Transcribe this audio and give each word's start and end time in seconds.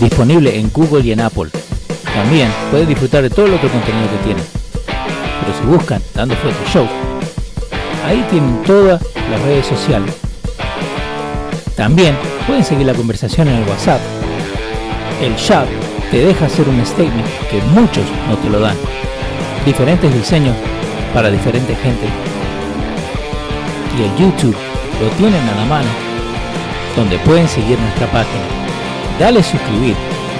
disponible 0.00 0.58
en 0.58 0.70
Google 0.72 1.04
y 1.04 1.12
en 1.12 1.20
Apple. 1.20 1.50
También 2.14 2.48
pueden 2.70 2.88
disfrutar 2.88 3.22
de 3.22 3.30
todo 3.30 3.46
el 3.46 3.54
otro 3.54 3.68
contenido 3.70 4.08
que 4.10 4.24
tienen. 4.24 4.44
Pero 4.86 5.58
si 5.58 5.64
buscan 5.64 6.02
Dando 6.14 6.36
Fuerte 6.36 6.70
Show, 6.72 6.86
ahí 8.06 8.24
tienen 8.30 8.62
todas 8.62 9.02
las 9.30 9.42
redes 9.42 9.66
sociales. 9.66 10.14
También 11.76 12.16
pueden 12.46 12.64
seguir 12.64 12.86
la 12.86 12.94
conversación 12.94 13.48
en 13.48 13.56
el 13.56 13.68
WhatsApp. 13.68 14.00
El 15.20 15.34
shop 15.36 15.66
te 16.10 16.18
deja 16.18 16.46
hacer 16.46 16.68
un 16.68 16.84
statement 16.86 17.26
que 17.50 17.60
muchos 17.72 18.04
no 18.28 18.36
te 18.36 18.50
lo 18.50 18.60
dan. 18.60 18.76
Diferentes 19.66 20.12
diseños 20.14 20.54
para 21.12 21.30
diferente 21.30 21.74
gente. 21.76 22.06
Y 23.98 24.02
el 24.02 24.16
YouTube 24.16 24.56
lo 25.00 25.08
tienen 25.16 25.48
a 25.48 25.56
la 25.56 25.64
mano, 25.64 25.88
donde 26.96 27.18
pueden 27.18 27.48
seguir 27.48 27.78
nuestra 27.78 28.06
página. 28.08 28.63
Dale 29.18 29.44
suscribir, 29.44 29.94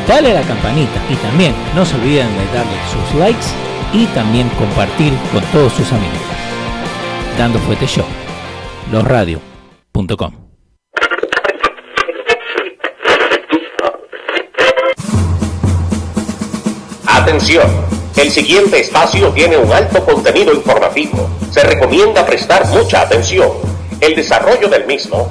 dale 0.09 0.33
a 0.33 0.41
la 0.41 0.43
campanita 0.43 1.01
y 1.09 1.15
también 1.15 1.55
no 1.77 1.87
se 1.87 1.95
olviden 1.95 2.27
de 2.27 2.47
darle 2.47 2.77
sus 2.91 3.21
likes 3.21 3.47
y 3.93 4.07
también 4.07 4.49
compartir 4.59 5.13
con 5.33 5.43
todos 5.53 5.73
sus 5.75 5.93
amigos. 5.93 6.19
Dando 7.39 7.61
Fuete 7.61 7.87
Show, 7.87 8.05
losradio.com. 8.91 10.33
Atención, 17.07 17.67
el 18.17 18.31
siguiente 18.31 18.81
espacio 18.81 19.29
tiene 19.29 19.57
un 19.57 19.73
alto 19.73 20.05
contenido 20.05 20.53
informativo. 20.53 21.31
Se 21.53 21.63
recomienda 21.63 22.27
prestar 22.27 22.67
mucha 22.67 23.03
atención. 23.03 23.51
El 24.01 24.17
desarrollo 24.17 24.69
del 24.69 24.85
mismo 24.85 25.31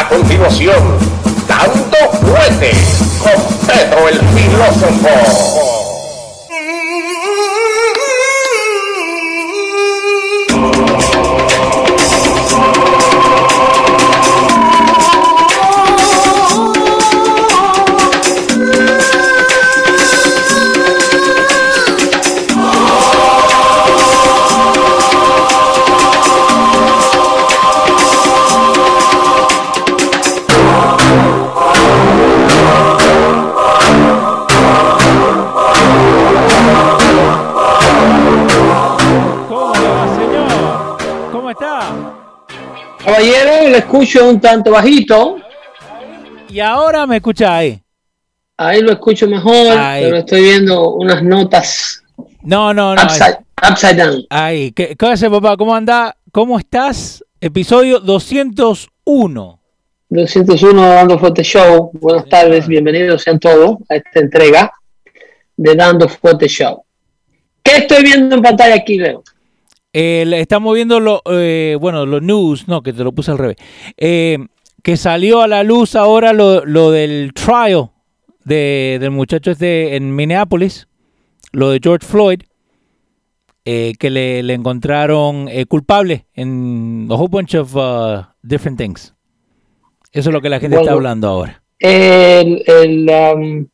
A 0.00 0.08
continuación, 0.08 0.96
Dando 1.46 2.10
Fuete 2.22 2.72
con 3.22 3.66
Pedro 3.66 4.08
el 4.08 4.18
Filósofo. 4.28 5.79
Le 43.70 43.78
escucho 43.78 44.28
un 44.28 44.40
tanto 44.40 44.70
bajito. 44.72 45.36
Y 46.48 46.60
ahora 46.60 47.06
me 47.06 47.16
escucha 47.16 47.56
ahí. 47.56 47.80
Ahí 48.56 48.80
lo 48.82 48.92
escucho 48.92 49.26
mejor, 49.26 49.78
Ahí. 49.78 50.04
pero 50.04 50.16
estoy 50.18 50.42
viendo 50.42 50.90
unas 50.94 51.22
notas 51.22 52.02
No, 52.42 52.74
no, 52.74 52.94
no. 52.94 53.02
upside, 53.02 53.38
upside 53.70 53.96
down. 53.96 54.26
Ahí. 54.28 54.72
¿Qué, 54.72 54.94
qué 54.96 55.06
hace, 55.06 55.30
papá? 55.30 55.56
¿Cómo 55.56 55.74
anda? 55.74 56.14
¿Cómo 56.30 56.58
estás? 56.58 57.24
Episodio 57.40 58.00
201. 58.00 59.60
201 60.10 60.88
Dando 60.88 61.18
Fuerte 61.18 61.42
Show. 61.42 61.90
Buenas 61.94 62.28
tardes, 62.28 62.66
bienvenidos 62.66 63.22
sean 63.22 63.38
todos 63.38 63.76
a 63.88 63.94
esta 63.94 64.20
entrega 64.20 64.72
de 65.56 65.74
Dando 65.74 66.08
Fuerte 66.08 66.48
Show. 66.48 66.84
¿Qué 67.62 67.76
estoy 67.78 68.02
viendo 68.02 68.34
en 68.36 68.42
pantalla 68.42 68.74
aquí, 68.74 68.98
Leo? 68.98 69.22
Eh, 69.92 70.24
estamos 70.36 70.74
viendo 70.74 71.00
lo, 71.00 71.22
eh, 71.30 71.76
bueno, 71.80 72.06
los 72.06 72.22
news, 72.22 72.68
no, 72.68 72.82
que 72.82 72.92
te 72.92 73.02
lo 73.04 73.12
puse 73.12 73.30
al 73.32 73.38
revés. 73.38 73.56
Eh, 73.96 74.38
que 74.82 74.96
salió 74.96 75.42
a 75.42 75.48
la 75.48 75.62
luz 75.64 75.94
ahora 75.96 76.32
lo, 76.32 76.64
lo 76.64 76.90
del 76.90 77.32
trial 77.34 77.90
de, 78.44 78.98
del 79.00 79.10
muchacho 79.10 79.50
este 79.50 79.96
en 79.96 80.14
Minneapolis, 80.14 80.88
lo 81.52 81.70
de 81.70 81.80
George 81.82 82.06
Floyd, 82.06 82.40
eh, 83.64 83.92
que 83.98 84.10
le, 84.10 84.42
le 84.42 84.54
encontraron 84.54 85.48
eh, 85.48 85.66
culpable 85.66 86.26
en 86.34 87.08
a 87.10 87.14
whole 87.14 87.28
bunch 87.28 87.54
of 87.54 87.74
uh, 87.76 88.22
different 88.42 88.78
things. 88.78 89.12
Eso 90.12 90.30
es 90.30 90.32
lo 90.32 90.40
que 90.40 90.48
la 90.48 90.60
gente 90.60 90.76
está 90.78 90.92
hablando 90.92 91.28
ahora. 91.28 91.62
El, 91.78 92.62
el, 92.66 93.08
um, 93.10 93.66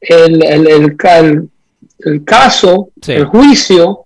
el, 0.00 0.44
el, 0.44 0.66
el 0.68 0.96
ca- 0.96 1.18
el- 1.18 1.48
el 2.00 2.24
caso, 2.24 2.90
Sí. 3.02 3.12
el 3.12 3.24
juicio 3.24 4.04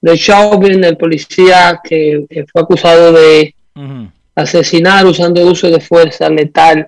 de 0.00 0.16
Chauvin, 0.16 0.84
el 0.84 0.96
policía 0.96 1.80
que, 1.82 2.24
que 2.30 2.46
fue 2.46 2.62
acusado 2.62 3.12
de 3.12 3.54
asesinar 4.34 5.04
usando 5.06 5.44
uso 5.46 5.68
de 5.70 5.80
fuerza 5.80 6.28
letal 6.28 6.86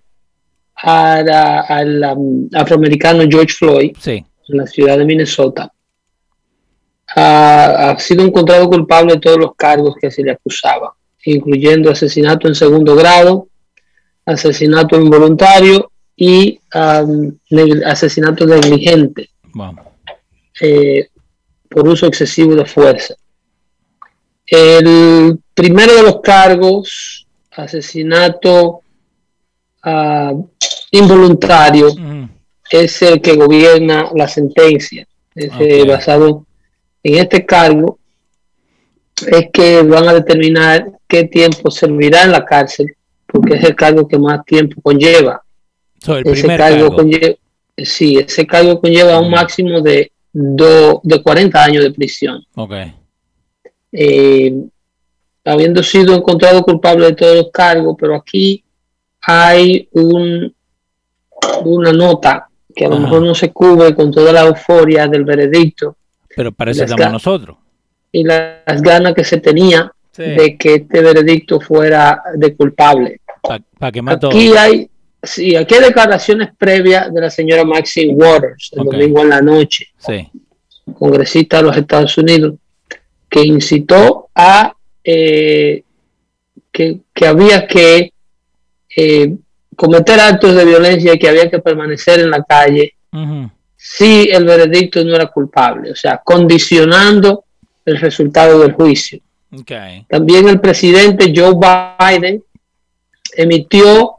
a 0.77 1.23
la- 1.23 1.61
al 1.61 2.03
um, 2.17 2.49
afroamericano 2.55 3.25
George 3.29 3.55
Floyd 3.55 3.93
Sí, 3.99 4.25
en 4.49 4.57
la 4.57 4.67
ciudad 4.67 4.97
de 4.99 5.05
Minnesota. 5.05 5.73
Ha, 7.17 7.91
ha 7.91 7.99
sido 7.99 8.25
encontrado 8.25 8.69
culpable 8.69 9.15
de 9.15 9.21
todos 9.21 9.39
los 9.39 9.55
cargos 9.57 9.97
que 10.01 10.11
se 10.11 10.23
le 10.23 10.31
acusaba, 10.33 10.95
incluyendo 11.25 11.91
asesinato 11.91 12.47
en 12.47 12.55
segundo 12.55 12.95
grado, 12.95 13.49
asesinato 14.25 14.97
involuntario 15.01 15.91
y 16.17 16.61
um, 16.75 17.33
asesinato 17.85 18.47
negligente 18.47 19.31
vamos. 19.55 19.85
eh, 20.61 21.09
por 21.71 21.89
uso 21.89 22.07
excesivo 22.07 22.55
de 22.55 22.67
fuerza. 22.67 23.15
El 24.45 25.39
primero 25.55 25.95
de 25.95 26.03
los 26.03 26.21
cargos, 26.21 27.27
asesinato 27.53 28.83
ah, 29.83 30.33
involuntario, 30.91 31.95
es 32.71 33.03
el 33.03 33.21
que 33.21 33.37
gobierna 33.37 34.11
la 34.15 34.27
sentencia. 34.27 35.07
Es 35.35 35.53
eh, 35.61 35.85
basado 35.87 36.45
en 37.03 37.19
este 37.19 37.47
cargo, 37.47 37.99
es 39.27 39.49
que 39.53 39.83
van 39.83 40.09
a 40.09 40.15
determinar 40.15 40.91
qué 41.07 41.25
tiempo 41.25 41.71
servirá 41.71 42.25
en 42.25 42.33
la 42.33 42.45
cárcel, 42.45 42.97
porque 43.27 43.55
es 43.55 43.65
el 43.65 43.77
cargo 43.77 44.09
que 44.09 44.19
más 44.19 44.45
tiempo 44.45 44.81
conlleva. 44.83 45.43
So, 46.01 46.17
el 46.17 46.27
ese 46.27 46.49
cargo, 46.49 46.89
cargo. 46.89 46.97
conlleva, 46.97 47.35
sí, 47.77 48.19
ese 48.19 48.47
cargo 48.47 48.81
conlleva 48.81 49.21
un 49.21 49.31
máximo 49.31 49.81
de, 49.81 50.11
do- 50.33 51.01
de 51.03 51.23
40 51.23 51.63
años 51.65 51.85
de 51.85 51.91
prisión. 51.93 52.45
Ok. 52.55 52.73
Eh, 53.93 54.55
habiendo 55.45 55.83
sido 55.83 56.15
encontrado 56.15 56.63
culpable 56.63 57.07
de 57.07 57.13
todos 57.15 57.37
los 57.37 57.51
cargos, 57.53 57.97
pero 57.99 58.15
aquí 58.17 58.63
hay 59.23 59.89
un, 59.93 60.55
una 61.65 61.93
nota 61.93 62.49
que 62.75 62.85
a 62.85 62.89
lo 62.89 62.97
Ajá. 62.97 63.05
mejor 63.05 63.23
no 63.23 63.35
se 63.35 63.53
cubre 63.53 63.95
con 63.95 64.11
toda 64.11 64.33
la 64.33 64.43
euforia 64.47 65.09
del 65.09 65.25
veredicto 65.25 65.97
Pero 66.37 66.53
eso 66.71 66.83
Las 66.83 66.91
estamos 66.93 67.13
nosotros. 67.15 67.57
y 68.13 68.23
la- 68.23 68.63
las 68.67 68.81
ganas 68.83 69.15
que 69.15 69.25
se 69.25 69.39
tenía 69.39 69.93
Sí. 70.13 70.23
de 70.23 70.57
que 70.59 70.75
este 70.75 71.01
veredicto 71.03 71.61
fuera 71.61 72.21
de 72.37 72.55
culpable. 72.57 73.21
Para 73.79 73.93
quemar 73.93 74.19
todo. 74.19 74.31
Aquí 74.31 74.53
hay, 74.57 74.91
sí, 75.23 75.57
aquí 75.57 75.75
hay 75.75 75.83
declaraciones 75.85 76.51
previas 76.57 77.13
de 77.13 77.21
la 77.21 77.31
señora 77.31 77.65
Maxine 77.65 78.15
Waters 78.15 78.71
el 78.77 78.85
domingo 78.85 79.23
en 79.23 79.29
la 79.31 79.41
noche, 79.41 79.89
Sí. 79.99 80.29
congresista 80.99 81.59
de 81.59 81.63
los 81.65 81.77
Estados 81.77 82.17
Unidos, 82.19 82.55
que 83.29 83.43
incitó 83.43 84.29
a 84.35 84.75
eh, 85.05 85.83
que, 86.73 87.01
que 87.15 87.27
había 87.27 87.67
que 87.67 88.13
eh, 88.97 89.35
cometer 89.77 90.21
actos 90.21 90.55
de 90.55 90.65
violencia 90.65 91.15
y 91.15 91.19
que 91.19 91.29
había 91.29 91.51
que 91.51 91.59
permanecer 91.61 92.21
en 92.21 92.31
la 92.31 92.43
calle 92.43 92.95
si 93.77 94.29
el 94.31 94.45
veredicto 94.45 95.03
no 95.05 95.17
era 95.17 95.27
culpable, 95.27 95.91
o 95.91 95.97
sea, 95.97 96.21
condicionando 96.23 97.45
el 97.85 97.99
resultado 97.99 98.61
del 98.61 98.73
juicio. 98.73 99.21
También 100.09 100.49
el 100.49 100.61
presidente 100.61 101.33
Joe 101.35 101.55
Biden 101.99 102.45
emitió 103.37 104.17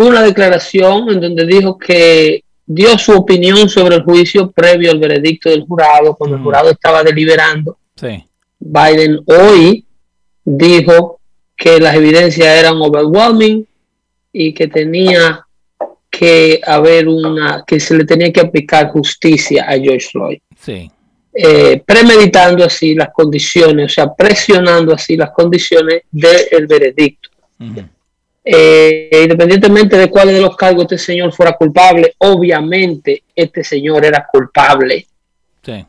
una 0.00 0.22
declaración 0.22 1.10
en 1.10 1.20
donde 1.20 1.46
dijo 1.46 1.78
que 1.78 2.42
dio 2.64 2.96
su 2.98 3.12
opinión 3.12 3.68
sobre 3.68 3.96
el 3.96 4.02
juicio 4.02 4.50
previo 4.50 4.90
al 4.90 4.98
veredicto 4.98 5.50
del 5.50 5.66
jurado, 5.66 6.14
cuando 6.14 6.36
el 6.36 6.42
jurado 6.42 6.70
estaba 6.70 7.02
deliberando. 7.02 7.76
Biden 8.58 9.20
hoy 9.26 9.84
dijo 10.44 11.20
que 11.56 11.78
las 11.78 11.94
evidencias 11.94 12.46
eran 12.46 12.76
overwhelming 12.80 13.66
y 14.32 14.54
que 14.54 14.68
tenía 14.68 15.44
que 16.08 16.60
haber 16.64 17.06
una, 17.06 17.62
que 17.66 17.78
se 17.78 17.96
le 17.96 18.04
tenía 18.04 18.32
que 18.32 18.40
aplicar 18.40 18.88
justicia 18.88 19.64
a 19.68 19.78
George 19.78 20.08
Floyd. 20.10 20.38
Sí. 20.58 20.90
Eh, 21.32 21.82
premeditando 21.84 22.64
así 22.64 22.94
las 22.94 23.10
condiciones, 23.12 23.92
o 23.92 23.94
sea, 23.94 24.14
presionando 24.14 24.94
así 24.94 25.16
las 25.16 25.30
condiciones 25.30 26.02
del 26.10 26.66
veredicto. 26.66 27.28
Eh, 28.42 29.10
independientemente 29.22 29.98
de 29.98 30.08
cuáles 30.08 30.34
de 30.34 30.40
los 30.40 30.56
cargos 30.56 30.84
este 30.84 30.98
señor 30.98 31.32
fuera 31.32 31.52
culpable, 31.52 32.14
obviamente 32.18 33.24
este 33.34 33.62
señor 33.62 34.04
era 34.04 34.26
culpable 34.32 35.06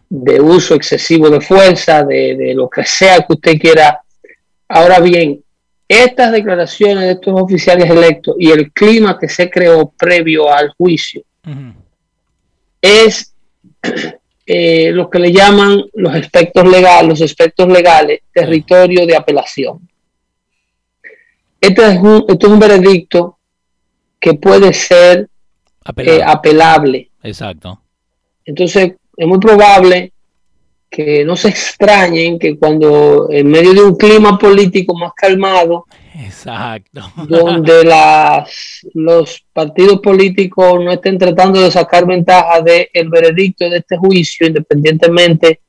de 0.10 0.42
uso 0.42 0.76
excesivo 0.76 1.30
de 1.30 1.42
fuerza, 1.42 2.04
de, 2.04 2.36
de, 2.36 2.54
lo 2.54 2.70
que 2.70 2.84
sea 2.86 3.20
que 3.20 3.34
usted 3.34 3.58
quiera. 3.58 4.02
Ahora 4.68 5.00
bien, 5.00 5.42
estas 5.88 6.32
declaraciones 6.32 7.04
de 7.04 7.12
estos 7.12 7.34
oficiales 7.42 7.90
electos 7.90 8.36
y 8.40 8.50
el 8.52 8.72
clima 8.72 9.18
que 9.20 9.28
se 9.28 9.50
creó 9.50 9.92
previo 9.98 10.54
al 10.54 10.70
juicio 10.70 11.24
es 12.82 13.34
eh, 14.46 14.92
lo 14.92 15.10
que 15.10 15.20
le 15.20 15.32
llaman 15.32 15.84
los 15.94 16.14
aspectos 16.14 16.66
legales, 16.70 17.10
los 17.10 17.22
aspectos 17.22 17.68
legales, 17.68 18.22
territorio 18.34 19.06
de 19.06 19.16
apelación. 19.16 19.88
Este 21.62 21.86
es 21.86 22.00
un, 22.02 22.26
este 22.28 22.48
es 22.48 22.52
un 22.52 22.60
veredicto 22.60 23.38
que 24.20 24.34
puede 24.34 24.74
ser 24.74 25.30
eh, 25.98 26.22
apelable. 26.26 27.12
Exacto. 27.22 27.80
Entonces, 28.44 28.94
es 29.16 29.28
muy 29.28 29.40
probable 29.40 30.12
que 30.90 31.24
no 31.24 31.38
se 31.38 31.50
extrañen 31.50 32.38
que 32.38 32.58
cuando 32.58 33.30
en 33.32 33.48
medio 33.48 33.74
de 33.74 33.84
un 33.84 33.96
clima 33.96 34.38
político 34.38 34.98
más 34.98 35.14
calmado, 35.14 35.86
Exacto. 36.16 37.02
donde 37.30 37.84
las, 37.84 38.82
los 38.94 39.46
partidos 39.54 40.02
políticos 40.02 40.84
no 40.84 40.92
estén 40.92 41.18
tratando 41.18 41.62
de 41.62 41.72
sacar 41.72 42.06
ventaja 42.06 42.62
del 42.62 42.90
el 42.92 43.10
veredicto 43.10 43.70
de 43.70 43.78
este 43.78 43.98
juicio, 43.98 44.48
independientemente 44.48 45.62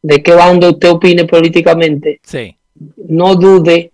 de 0.00 0.22
qué 0.22 0.32
bando 0.32 0.70
usted 0.70 0.90
opine 0.90 1.24
políticamente, 1.24 2.20
sí. 2.22 2.56
no 3.08 3.34
dude 3.34 3.92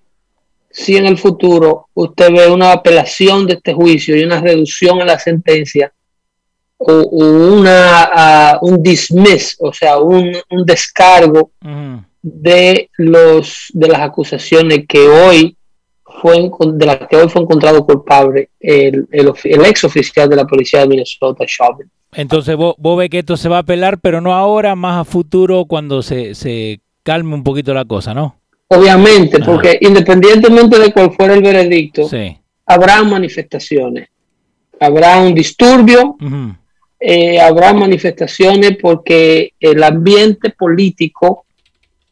si 0.72 0.96
en 0.96 1.06
el 1.06 1.18
futuro 1.18 1.88
usted 1.94 2.32
ve 2.32 2.50
una 2.50 2.72
apelación 2.72 3.46
de 3.46 3.54
este 3.54 3.74
juicio 3.74 4.16
y 4.16 4.24
una 4.24 4.40
reducción 4.40 5.00
en 5.00 5.06
la 5.06 5.18
sentencia 5.18 5.92
o, 6.78 7.02
una, 7.04 8.58
un 8.62 8.82
dismiss, 8.82 9.56
o 9.60 9.72
sea, 9.72 9.98
un, 9.98 10.32
descargo 10.64 11.52
de, 12.20 12.90
los, 12.96 13.66
de 13.72 13.88
las 13.88 14.00
acusaciones 14.00 14.84
que 14.88 15.08
hoy 15.08 15.56
fue 16.20 16.50
de 16.74 16.86
las 16.86 17.08
que 17.08 17.16
hoy 17.16 17.28
fue 17.28 17.42
encontrado 17.42 17.84
culpable 17.86 18.50
el, 18.60 19.08
el, 19.10 19.64
ex 19.64 19.84
oficial 19.84 20.28
de 20.28 20.36
la 20.36 20.46
policía 20.46 20.80
de 20.80 20.88
Minnesota, 20.88 21.44
Chauvin. 21.46 21.90
Entonces 22.14 22.56
vos, 22.56 22.74
vos 22.78 22.98
ves 22.98 23.08
que 23.08 23.20
esto 23.20 23.36
se 23.36 23.48
va 23.48 23.56
a 23.56 23.60
apelar, 23.60 23.98
pero 24.00 24.20
no 24.20 24.34
ahora, 24.34 24.74
más 24.74 25.00
a 25.00 25.04
futuro 25.04 25.64
cuando 25.64 26.02
se, 26.02 26.34
se 26.34 26.80
calme 27.02 27.34
un 27.34 27.44
poquito 27.44 27.72
la 27.72 27.84
cosa, 27.84 28.12
¿no? 28.12 28.41
Obviamente, 28.74 29.38
porque 29.40 29.78
independientemente 29.82 30.78
de 30.78 30.92
cuál 30.92 31.12
fuera 31.12 31.34
el 31.34 31.42
veredicto, 31.42 32.08
habrá 32.64 33.02
manifestaciones, 33.02 34.08
habrá 34.80 35.18
un 35.18 35.34
disturbio, 35.34 36.16
eh, 36.98 37.38
habrá 37.38 37.74
manifestaciones 37.74 38.78
porque 38.80 39.52
el 39.60 39.82
ambiente 39.82 40.50
político 40.50 41.44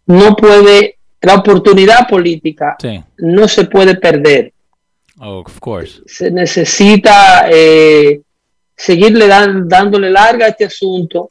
no 0.06 0.36
puede, 0.36 0.96
la 1.22 1.36
oportunidad 1.36 2.06
política 2.06 2.76
no 3.16 3.48
se 3.48 3.64
puede 3.64 3.94
perder. 3.94 4.52
Oh, 5.18 5.38
of 5.38 5.58
course. 5.60 6.02
Se 6.04 6.30
necesita 6.30 7.48
eh, 7.50 8.20
seguirle 8.76 9.28
dándole 9.28 10.10
larga 10.10 10.44
a 10.44 10.48
este 10.50 10.66
asunto. 10.66 11.30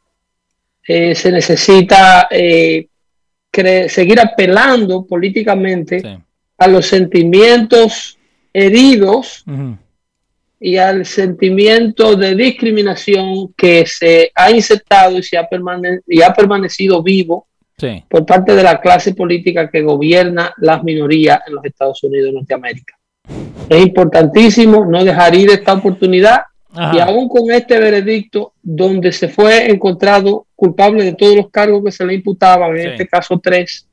Eh, 0.87 1.13
se 1.13 1.31
necesita 1.31 2.27
seguir 3.87 4.19
apelando 4.19 5.05
políticamente 5.05 6.21
a 6.57 6.67
los 6.67 6.85
sentimientos 6.85 8.17
heridos 8.53 9.43
y 10.59 10.77
al 10.77 11.05
sentimiento 11.05 12.15
de 12.15 12.35
discriminación 12.35 13.53
que 13.55 13.85
se 13.85 14.31
ha 14.35 14.51
insertado 14.51 15.17
y, 15.17 15.23
se 15.23 15.37
ha, 15.37 15.47
y 16.07 16.21
ha 16.21 16.33
permanecido 16.33 17.01
vivo 17.01 17.47
por 18.09 18.25
parte 18.25 18.55
de 18.55 18.63
la 18.63 18.81
clase 18.81 19.13
política 19.13 19.69
que 19.69 19.81
gobierna 19.81 20.53
las 20.57 20.83
minorías 20.83 21.39
en 21.47 21.55
los 21.55 21.65
Estados 21.65 22.03
Unidos 22.03 22.27
de 22.27 22.33
Norteamérica. 22.33 22.97
Es 23.69 23.85
importantísimo 23.85 24.85
no 24.85 25.03
dejar 25.03 25.35
ir 25.35 25.49
esta 25.49 25.73
oportunidad 25.73 26.41
y 26.93 26.99
aún 26.99 27.27
con 27.29 27.49
este 27.51 27.79
veredicto 27.79 28.53
donde 28.61 29.11
se 29.11 29.27
fue 29.27 29.71
encontrado 29.71 30.45
culpable 30.59 31.05
de 31.05 31.13
todos 31.13 31.37
los 31.37 31.49
cargos 31.49 31.81
que 31.85 31.91
se 31.91 32.05
le 32.05 32.15
imputaban, 32.15 32.75
en 32.75 32.91
este 32.91 33.07
caso 33.07 33.39
tres, 33.39 33.87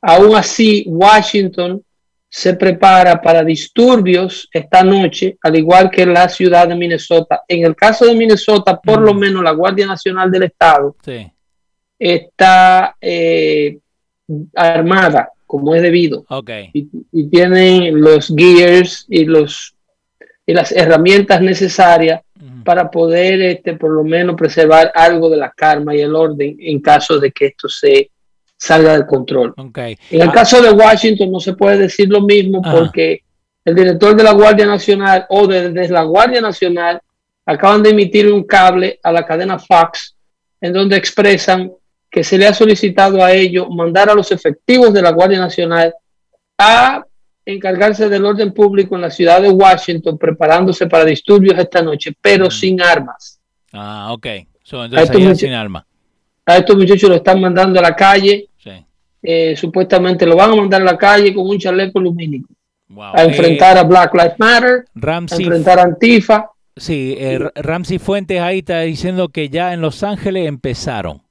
aún 0.00 0.34
así 0.34 0.84
Washington 0.86 1.82
se 2.26 2.54
prepara 2.54 3.20
para 3.20 3.44
disturbios 3.44 4.48
esta 4.50 4.82
noche, 4.82 5.36
al 5.42 5.56
igual 5.56 5.90
que 5.90 6.06
la 6.06 6.26
ciudad 6.28 6.68
de 6.68 6.74
Minnesota. 6.74 7.42
En 7.46 7.66
el 7.66 7.76
caso 7.76 8.06
de 8.06 8.14
Minnesota, 8.14 8.80
por 8.80 9.00
lo 9.00 9.12
menos 9.12 9.42
la 9.44 9.50
Guardia 9.50 9.86
Nacional 9.86 10.30
del 10.30 10.44
Estado 10.44 10.96
está 11.98 12.96
eh, 13.00 13.78
armada 14.54 15.30
como 15.46 15.74
es 15.74 15.82
debido. 15.82 16.24
Y, 16.72 16.88
y, 17.12 17.28
tienen 17.28 18.00
los 18.00 18.34
gears 18.34 19.06
y, 19.08 19.26
los, 19.26 19.74
y 20.46 20.54
las 20.54 20.72
herramientas 20.72 21.40
necesarias 21.42 22.22
para 22.66 22.90
poder 22.90 23.40
este, 23.40 23.74
por 23.74 23.92
lo 23.92 24.04
menos 24.04 24.36
preservar 24.36 24.92
algo 24.94 25.30
de 25.30 25.38
la 25.38 25.50
calma 25.50 25.94
y 25.94 26.00
el 26.00 26.14
orden 26.14 26.56
en 26.60 26.80
caso 26.82 27.18
de 27.18 27.30
que 27.30 27.46
esto 27.46 27.68
se 27.68 28.10
salga 28.56 28.92
del 28.92 29.06
control. 29.06 29.54
Okay. 29.56 29.96
En 30.10 30.22
el 30.22 30.28
ah. 30.28 30.32
caso 30.32 30.60
de 30.60 30.70
Washington 30.70 31.30
no 31.30 31.40
se 31.40 31.54
puede 31.54 31.78
decir 31.78 32.08
lo 32.10 32.20
mismo 32.20 32.60
porque 32.60 33.22
el 33.64 33.74
director 33.74 34.16
de 34.16 34.24
la 34.24 34.32
Guardia 34.32 34.66
Nacional 34.66 35.26
o 35.28 35.46
desde 35.46 35.88
la 35.88 36.02
Guardia 36.02 36.40
Nacional 36.40 37.00
acaban 37.46 37.82
de 37.82 37.90
emitir 37.90 38.30
un 38.30 38.44
cable 38.44 38.98
a 39.02 39.12
la 39.12 39.24
cadena 39.24 39.58
Fox 39.58 40.16
en 40.60 40.72
donde 40.72 40.96
expresan 40.96 41.72
que 42.10 42.24
se 42.24 42.36
le 42.36 42.46
ha 42.46 42.54
solicitado 42.54 43.22
a 43.22 43.32
ellos 43.32 43.68
mandar 43.70 44.10
a 44.10 44.14
los 44.14 44.32
efectivos 44.32 44.92
de 44.92 45.02
la 45.02 45.12
Guardia 45.12 45.38
Nacional 45.38 45.94
a 46.58 47.04
encargarse 47.46 48.08
del 48.10 48.26
orden 48.26 48.52
público 48.52 48.96
en 48.96 49.02
la 49.02 49.10
ciudad 49.10 49.40
de 49.40 49.48
Washington, 49.48 50.18
preparándose 50.18 50.86
para 50.86 51.04
disturbios 51.04 51.58
esta 51.58 51.80
noche, 51.80 52.12
pero 52.20 52.50
sin 52.50 52.82
armas. 52.82 53.40
Ah, 53.72 54.12
ok. 54.12 54.26
entonces 54.26 55.38
sin 55.38 55.52
armas 55.52 55.86
a 56.46 56.58
estos 56.58 56.76
muchachos 56.76 57.10
lo 57.10 57.16
están 57.16 57.40
mandando 57.40 57.80
a 57.80 57.82
la 57.82 57.96
calle. 57.96 58.48
Eh, 59.28 59.56
supuestamente 59.56 60.24
lo 60.24 60.36
van 60.36 60.52
a 60.52 60.54
mandar 60.54 60.82
a 60.82 60.84
la 60.84 60.96
calle 60.96 61.34
con 61.34 61.48
un 61.48 61.58
chaleco 61.58 61.98
lumínico. 61.98 62.48
A 62.96 63.24
enfrentar 63.24 63.76
a 63.76 63.82
Black 63.82 64.14
Lives 64.14 64.38
Matter, 64.38 64.84
a 65.02 65.16
enfrentar 65.18 65.80
a 65.80 65.82
Antifa. 65.82 66.48
Sí, 66.76 67.16
eh, 67.18 67.40
Ramsey 67.56 67.98
Fuentes 67.98 68.40
ahí 68.40 68.58
está 68.58 68.82
diciendo 68.82 69.28
que 69.28 69.48
ya 69.48 69.72
en 69.72 69.80
Los 69.80 70.04
Ángeles 70.04 70.46
empezaron. 70.46 71.22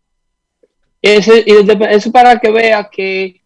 Eso 1.01 1.31
para 2.11 2.39
que 2.39 2.51
vea 2.51 2.89
que 2.91 3.41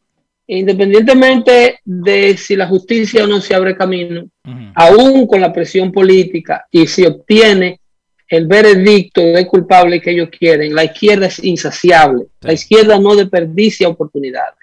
independientemente 0.52 1.80
de 1.86 2.36
si 2.36 2.56
la 2.56 2.66
justicia 2.66 3.24
o 3.24 3.28
no 3.28 3.40
se 3.40 3.54
abre 3.54 3.78
camino, 3.78 4.28
aún 4.74 5.28
con 5.28 5.42
la 5.42 5.54
presión 5.54 5.92
política 5.92 6.66
y 6.72 6.88
si 6.88 7.06
obtiene 7.06 7.80
el 8.28 8.48
veredicto 8.48 9.22
de 9.22 9.46
culpable 9.46 10.02
que 10.02 10.12
ellos 10.12 10.30
quieren. 10.30 10.74
La 10.74 10.84
izquierda 10.84 11.28
es 11.28 11.44
insaciable. 11.44 12.26
La 12.42 12.54
izquierda 12.54 12.98
no 13.00 13.16
desperdicia 13.16 13.88
oportunidades. 13.88 14.60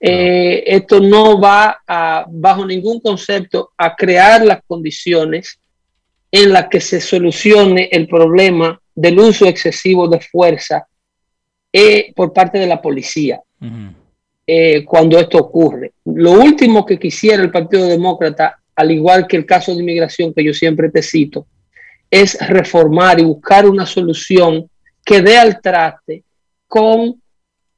Eh, 0.00 0.64
esto 0.66 1.00
no 1.00 1.40
va 1.40 1.82
a, 1.86 2.26
bajo 2.28 2.66
ningún 2.66 3.00
concepto 3.00 3.70
a 3.76 3.94
crear 3.94 4.44
las 4.44 4.60
condiciones 4.66 5.60
en 6.32 6.52
las 6.52 6.66
que 6.66 6.80
se 6.80 7.00
solucione 7.00 7.88
el 7.92 8.08
problema 8.08 8.80
del 8.94 9.20
uso 9.20 9.46
excesivo 9.46 10.08
de 10.08 10.20
fuerza 10.20 10.86
eh, 11.72 12.12
por 12.14 12.32
parte 12.32 12.58
de 12.58 12.66
la 12.66 12.82
policía 12.82 13.40
eh, 14.46 14.84
cuando 14.84 15.18
esto 15.18 15.38
ocurre. 15.38 15.92
Lo 16.04 16.32
último 16.32 16.86
que 16.86 16.98
quisiera 16.98 17.42
el 17.42 17.50
Partido 17.50 17.86
Demócrata, 17.86 18.60
al 18.76 18.90
igual 18.90 19.26
que 19.26 19.36
el 19.36 19.46
caso 19.46 19.74
de 19.74 19.80
inmigración 19.80 20.32
que 20.32 20.44
yo 20.44 20.54
siempre 20.54 20.88
te 20.90 21.02
cito, 21.02 21.46
es 22.10 22.38
reformar 22.48 23.18
y 23.18 23.24
buscar 23.24 23.66
una 23.66 23.84
solución 23.84 24.70
que 25.04 25.20
dé 25.20 25.36
al 25.38 25.60
traste 25.60 26.22
con 26.68 27.20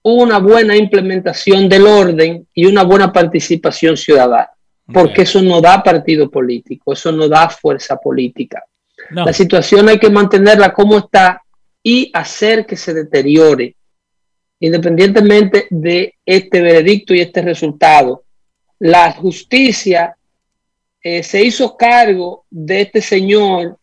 una 0.02 0.38
buena 0.38 0.76
implementación 0.76 1.68
del 1.68 1.86
orden 1.86 2.46
y 2.54 2.66
una 2.66 2.82
buena 2.82 3.12
participación 3.12 3.96
ciudadana, 3.96 4.50
porque 4.92 5.22
eso 5.22 5.42
no 5.42 5.60
da 5.60 5.82
partido 5.82 6.30
político, 6.30 6.92
eso 6.92 7.12
no 7.12 7.28
da 7.28 7.48
fuerza 7.48 7.96
política. 7.96 8.62
La 9.10 9.32
situación 9.32 9.88
hay 9.88 9.98
que 9.98 10.10
mantenerla 10.10 10.72
como 10.72 10.98
está 10.98 11.42
y 11.82 12.10
hacer 12.12 12.66
que 12.66 12.76
se 12.76 12.92
deteriore, 12.94 13.76
independientemente 14.60 15.66
de 15.70 16.14
este 16.24 16.60
veredicto 16.60 17.14
y 17.14 17.20
este 17.20 17.42
resultado. 17.42 18.24
La 18.78 19.12
justicia 19.12 20.16
eh, 21.02 21.22
se 21.22 21.44
hizo 21.44 21.76
cargo 21.76 22.44
de 22.50 22.82
este 22.82 23.00
señor 23.00 23.78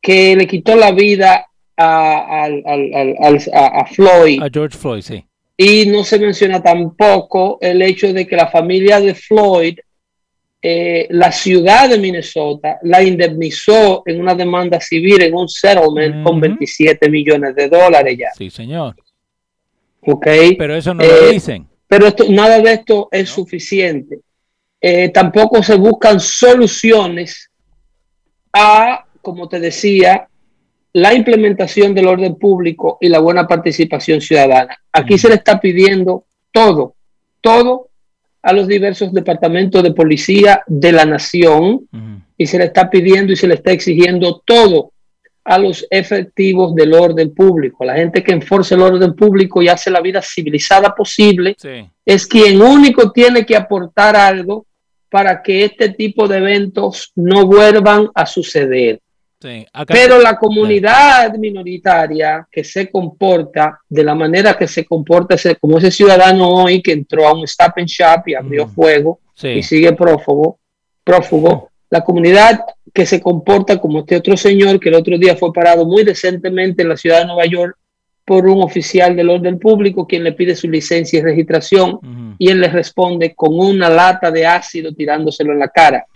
que 0.00 0.36
le 0.36 0.46
quitó 0.46 0.76
la 0.76 0.92
vida 0.92 1.46
a, 1.76 2.46
a, 2.46 3.86
Floyd. 3.86 4.42
A 4.42 4.48
George 4.52 4.76
Floyd, 4.76 5.02
sí. 5.02 5.24
Y 5.56 5.86
no 5.86 6.02
se 6.04 6.18
menciona 6.18 6.62
tampoco 6.62 7.58
el 7.60 7.80
hecho 7.82 8.12
de 8.12 8.26
que 8.26 8.36
la 8.36 8.48
familia 8.48 9.00
de 9.00 9.14
Floyd, 9.14 9.78
eh, 10.60 11.06
la 11.10 11.30
ciudad 11.30 11.88
de 11.88 11.98
Minnesota, 11.98 12.78
la 12.82 13.02
indemnizó 13.02 14.02
en 14.06 14.20
una 14.20 14.34
demanda 14.34 14.80
civil, 14.80 15.22
en 15.22 15.34
un 15.34 15.48
settlement 15.48 16.24
con 16.24 16.40
27 16.40 17.08
millones 17.08 17.54
de 17.54 17.68
dólares 17.68 18.16
ya. 18.18 18.28
Sí, 18.36 18.50
señor. 18.50 18.96
Ok. 20.06 20.26
Pero 20.58 20.74
eso 20.74 20.94
no 20.94 21.02
lo 21.02 21.10
eh, 21.10 21.32
dicen. 21.32 21.66
Pero 21.86 22.06
esto, 22.06 22.24
nada 22.28 22.58
de 22.60 22.72
esto 22.72 23.08
es 23.10 23.28
suficiente. 23.28 24.20
Eh, 24.80 25.08
tampoco 25.10 25.62
se 25.62 25.76
buscan 25.76 26.20
soluciones 26.20 27.50
a, 28.52 29.04
como 29.22 29.48
te 29.48 29.60
decía, 29.60 30.28
la 30.92 31.12
implementación 31.14 31.94
del 31.94 32.06
orden 32.06 32.36
público 32.36 32.98
y 33.00 33.08
la 33.08 33.18
buena 33.18 33.46
participación 33.46 34.20
ciudadana. 34.20 34.76
Aquí 34.92 35.18
se 35.18 35.28
le 35.28 35.34
está 35.36 35.60
pidiendo 35.60 36.24
todo, 36.52 36.94
todo 37.40 37.88
a 38.42 38.52
los 38.52 38.68
diversos 38.68 39.12
departamentos 39.12 39.82
de 39.82 39.92
policía 39.92 40.62
de 40.66 40.92
la 40.92 41.04
nación 41.04 41.88
y 42.36 42.46
se 42.46 42.58
le 42.58 42.64
está 42.64 42.90
pidiendo 42.90 43.32
y 43.32 43.36
se 43.36 43.48
le 43.48 43.54
está 43.54 43.72
exigiendo 43.72 44.42
todo 44.44 44.92
a 45.44 45.58
los 45.58 45.86
efectivos 45.90 46.74
del 46.74 46.94
orden 46.94 47.34
público. 47.34 47.84
La 47.84 47.94
gente 47.94 48.22
que 48.22 48.32
enforce 48.32 48.74
el 48.74 48.80
orden 48.80 49.14
público 49.14 49.60
y 49.60 49.68
hace 49.68 49.90
la 49.90 50.00
vida 50.00 50.22
civilizada 50.22 50.94
posible 50.94 51.56
es 52.04 52.26
quien 52.26 52.60
único 52.60 53.12
tiene 53.12 53.44
que 53.44 53.56
aportar 53.56 54.16
algo 54.16 54.66
para 55.10 55.42
que 55.42 55.64
este 55.64 55.90
tipo 55.90 56.26
de 56.26 56.38
eventos 56.38 57.12
no 57.14 57.46
vuelvan 57.46 58.08
a 58.14 58.26
suceder. 58.26 59.00
Pero 59.86 60.18
la 60.18 60.36
comunidad 60.36 61.34
minoritaria 61.34 62.48
que 62.50 62.64
se 62.64 62.90
comporta 62.90 63.78
de 63.88 64.02
la 64.02 64.14
manera 64.14 64.56
que 64.56 64.66
se 64.66 64.86
comporta, 64.86 65.36
como 65.60 65.78
ese 65.78 65.90
ciudadano 65.90 66.48
hoy 66.48 66.80
que 66.80 66.92
entró 66.92 67.28
a 67.28 67.34
un 67.34 67.44
stop 67.44 67.74
and 67.76 67.86
shop 67.86 68.28
y 68.28 68.34
abrió 68.34 68.66
fuego 68.66 69.20
y 69.42 69.62
sigue 69.62 69.92
prófugo, 69.92 70.58
prófugo, 71.04 71.70
la 71.90 72.02
comunidad 72.02 72.60
que 72.94 73.04
se 73.04 73.20
comporta 73.20 73.80
como 73.80 73.98
este 73.98 74.16
otro 74.16 74.36
señor 74.36 74.78
que 74.78 74.88
el 74.88 74.94
otro 74.94 75.18
día 75.18 75.36
fue 75.36 75.52
parado 75.52 75.84
muy 75.84 76.04
decentemente 76.04 76.82
en 76.82 76.88
la 76.88 76.96
ciudad 76.96 77.20
de 77.20 77.26
Nueva 77.26 77.44
York 77.44 77.76
por 78.24 78.46
un 78.46 78.62
oficial 78.62 79.16
del 79.16 79.30
orden 79.30 79.58
público 79.58 80.06
quien 80.06 80.22
le 80.22 80.32
pide 80.32 80.54
su 80.54 80.70
licencia 80.70 81.18
y 81.18 81.22
registración 81.22 82.36
y 82.38 82.48
él 82.48 82.60
le 82.60 82.68
responde 82.68 83.34
con 83.34 83.58
una 83.58 83.90
lata 83.90 84.30
de 84.30 84.46
ácido 84.46 84.94
tirándoselo 84.94 85.52
en 85.52 85.58
la 85.58 85.68
cara. 85.68 86.06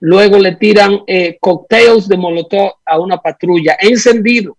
Luego 0.00 0.38
le 0.38 0.56
tiran 0.56 1.00
eh, 1.06 1.38
cocktails 1.40 2.08
de 2.08 2.16
molotov 2.16 2.72
a 2.84 2.98
una 2.98 3.18
patrulla 3.18 3.76
encendido. 3.80 4.58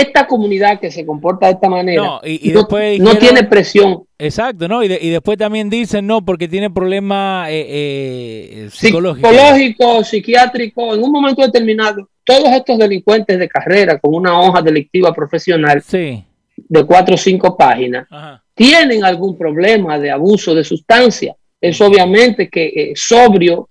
Esta 0.00 0.26
comunidad 0.26 0.80
que 0.80 0.90
se 0.90 1.04
comporta 1.04 1.46
de 1.46 1.52
esta 1.52 1.68
manera 1.68 2.02
no, 2.02 2.20
y, 2.24 2.50
no, 2.98 3.16
tiene 3.18 3.44
presión. 3.44 4.04
Exacto, 4.18 4.66
¿no? 4.68 4.82
Y, 4.82 4.88
después 4.88 5.36
también 5.36 5.68
dicen 5.68 6.06
no, 6.06 6.24
porque 6.24 6.48
tiene 6.48 6.70
problemas 6.70 7.50
eh, 7.50 7.66
eh, 7.68 8.68
psicológicos. 8.70 9.30
Psicológico, 9.30 10.04
psiquiátrico. 10.04 10.94
En 10.94 11.02
un 11.02 11.12
momento 11.12 11.42
determinado, 11.42 12.08
todos 12.24 12.48
estos 12.52 12.78
delincuentes 12.78 13.38
de 13.38 13.48
carrera 13.48 13.98
con 13.98 14.14
una 14.14 14.40
hoja 14.40 14.62
delictiva 14.62 15.12
profesional 15.12 15.82
de 15.90 16.86
cuatro 16.86 17.14
o 17.14 17.18
cinco 17.18 17.56
páginas 17.56 18.06
tienen 18.54 19.04
algún 19.04 19.36
problema 19.36 19.98
de 19.98 20.10
abuso 20.10 20.54
de 20.54 20.64
sustancia. 20.64 21.36
Es 21.60 21.80
obviamente 21.80 22.48
que 22.48 22.92
sobrio 22.94 23.68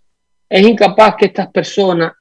es 0.48 0.68
incapaz 0.68 1.16
que 1.16 1.28
estas 1.28 1.50
personas 1.50 2.12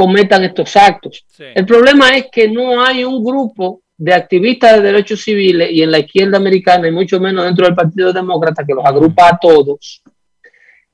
cometan 0.00 0.42
estos 0.44 0.74
actos. 0.76 1.26
El 1.38 1.66
problema 1.66 2.08
es 2.16 2.28
que 2.32 2.48
no 2.48 2.82
hay 2.82 3.04
un 3.04 3.22
grupo 3.22 3.82
de 3.98 4.14
activistas 4.14 4.76
de 4.76 4.80
derechos 4.80 5.20
civiles 5.20 5.70
y 5.70 5.82
en 5.82 5.90
la 5.90 5.98
izquierda 5.98 6.38
americana 6.38 6.88
y 6.88 6.90
mucho 6.90 7.20
menos 7.20 7.44
dentro 7.44 7.66
del 7.66 7.74
Partido 7.74 8.10
Demócrata 8.10 8.64
que 8.64 8.72
los 8.72 8.82
agrupa 8.82 9.28
a 9.28 9.38
todos, 9.38 10.02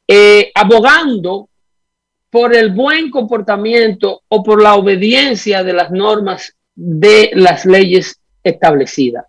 eh, 0.09 0.51
abogando 0.53 1.49
por 2.29 2.53
el 2.57 2.73
buen 2.73 3.09
comportamiento 3.09 4.23
o 4.27 4.43
por 4.43 4.61
la 4.61 4.75
obediencia 4.75 5.63
de 5.63 5.73
las 5.73 5.93
normas 5.93 6.57
de 6.75 7.31
las 7.35 7.65
leyes 7.65 8.21
establecidas. 8.43 9.25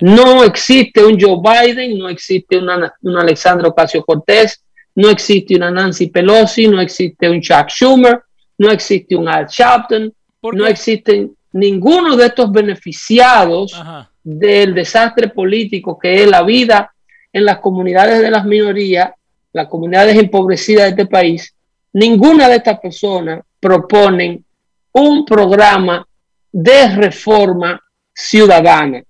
No 0.00 0.44
existe 0.44 1.04
un 1.04 1.20
Joe 1.20 1.42
Biden, 1.44 1.98
no 1.98 2.08
existe 2.08 2.56
un 2.56 3.16
Alexandro 3.18 3.68
Ocasio 3.68 4.02
Cortés, 4.02 4.64
no 4.94 5.10
existe 5.10 5.56
una 5.56 5.70
Nancy 5.70 6.06
Pelosi, 6.06 6.68
no 6.68 6.80
existe 6.80 7.28
un 7.28 7.42
Chuck 7.42 7.68
Schumer, 7.68 8.22
no 8.58 8.70
existe 8.70 9.16
un 9.16 9.28
Al 9.28 9.46
Sharpton, 9.46 10.12
no 10.52 10.66
existen 10.66 11.34
ninguno 11.52 12.16
de 12.16 12.26
estos 12.26 12.50
beneficiados 12.52 13.80
del 14.22 14.74
desastre 14.74 15.28
político 15.28 15.98
que 15.98 16.22
es 16.22 16.28
la 16.28 16.42
vida 16.42 16.94
en 17.32 17.44
las 17.44 17.58
comunidades 17.58 18.20
de 18.20 18.30
las 18.30 18.44
minorías, 18.44 19.10
las 19.52 19.68
comunidades 19.68 20.16
empobrecidas 20.16 20.84
de 20.84 20.90
este 20.90 21.06
país. 21.06 21.54
Ninguna 21.92 22.48
de 22.48 22.56
estas 22.56 22.80
personas 22.80 23.40
proponen 23.60 24.44
un 24.92 25.24
programa 25.24 26.06
de 26.52 26.94
reforma 26.94 27.80
ciudadana 28.12 29.02